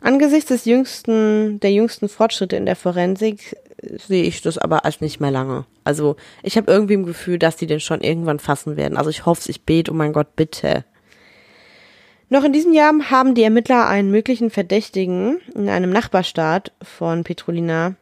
[0.02, 5.20] Angesichts des jüngsten, der jüngsten Fortschritte in der Forensik sehe ich das aber als nicht
[5.20, 5.66] mehr lange.
[5.84, 8.98] Also ich habe irgendwie im Gefühl, dass die den schon irgendwann fassen werden.
[8.98, 10.86] Also ich hoffe, ich bete, oh mein Gott, bitte.
[12.32, 17.96] Noch in diesem Jahr haben die Ermittler einen möglichen Verdächtigen in einem Nachbarstaat von Petrolina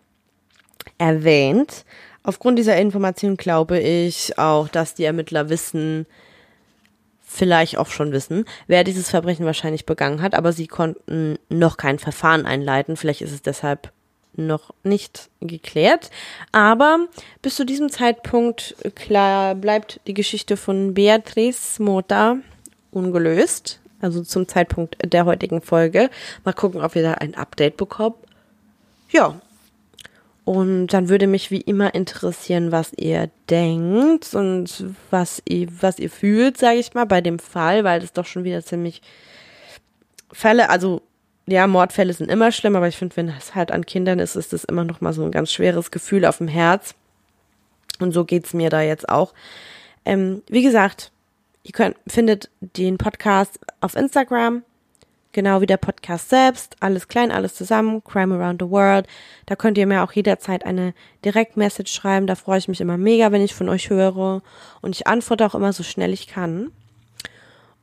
[0.98, 1.86] erwähnt.
[2.24, 6.06] Aufgrund dieser Information glaube ich auch, dass die Ermittler wissen,
[7.22, 11.98] vielleicht auch schon wissen, wer dieses Verbrechen wahrscheinlich begangen hat, aber sie konnten noch kein
[11.98, 12.98] Verfahren einleiten.
[12.98, 13.94] Vielleicht ist es deshalb
[14.36, 16.10] noch nicht geklärt.
[16.52, 17.08] Aber
[17.42, 22.38] bis zu diesem Zeitpunkt klar bleibt die Geschichte von Beatrice Mota
[22.92, 26.10] ungelöst also zum Zeitpunkt der heutigen Folge.
[26.44, 28.16] Mal gucken, ob wir da ein Update bekommen.
[29.10, 29.40] Ja.
[30.46, 36.10] Und dann würde mich wie immer interessieren, was ihr denkt und was ihr, was ihr
[36.10, 39.02] fühlt, sage ich mal, bei dem Fall, weil das doch schon wieder ziemlich
[40.32, 41.02] Fälle, also
[41.48, 44.54] ja, Mordfälle sind immer schlimm, aber ich finde, wenn das halt an Kindern ist, ist
[44.54, 46.94] das immer noch mal so ein ganz schweres Gefühl auf dem Herz.
[48.00, 49.34] Und so geht's mir da jetzt auch.
[50.06, 51.12] Ähm, wie gesagt,
[51.68, 54.64] Ihr könnt, findet den Podcast auf Instagram,
[55.34, 56.78] genau wie der Podcast selbst.
[56.80, 58.02] Alles klein, alles zusammen.
[58.06, 59.06] Crime Around the World.
[59.48, 60.94] Da könnt ihr mir auch jederzeit eine
[61.26, 62.26] Direktmessage schreiben.
[62.26, 64.42] Da freue ich mich immer mega, wenn ich von euch höre.
[64.82, 66.72] Und ich antworte auch immer so schnell ich kann.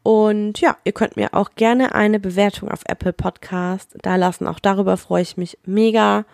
[0.03, 4.47] Und ja, ihr könnt mir auch gerne eine Bewertung auf Apple Podcast da lassen.
[4.47, 6.25] Auch darüber freue ich mich mega.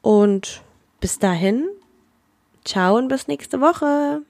[0.00, 0.62] Und
[1.00, 1.66] bis dahin,
[2.64, 4.22] ciao und bis nächste Woche.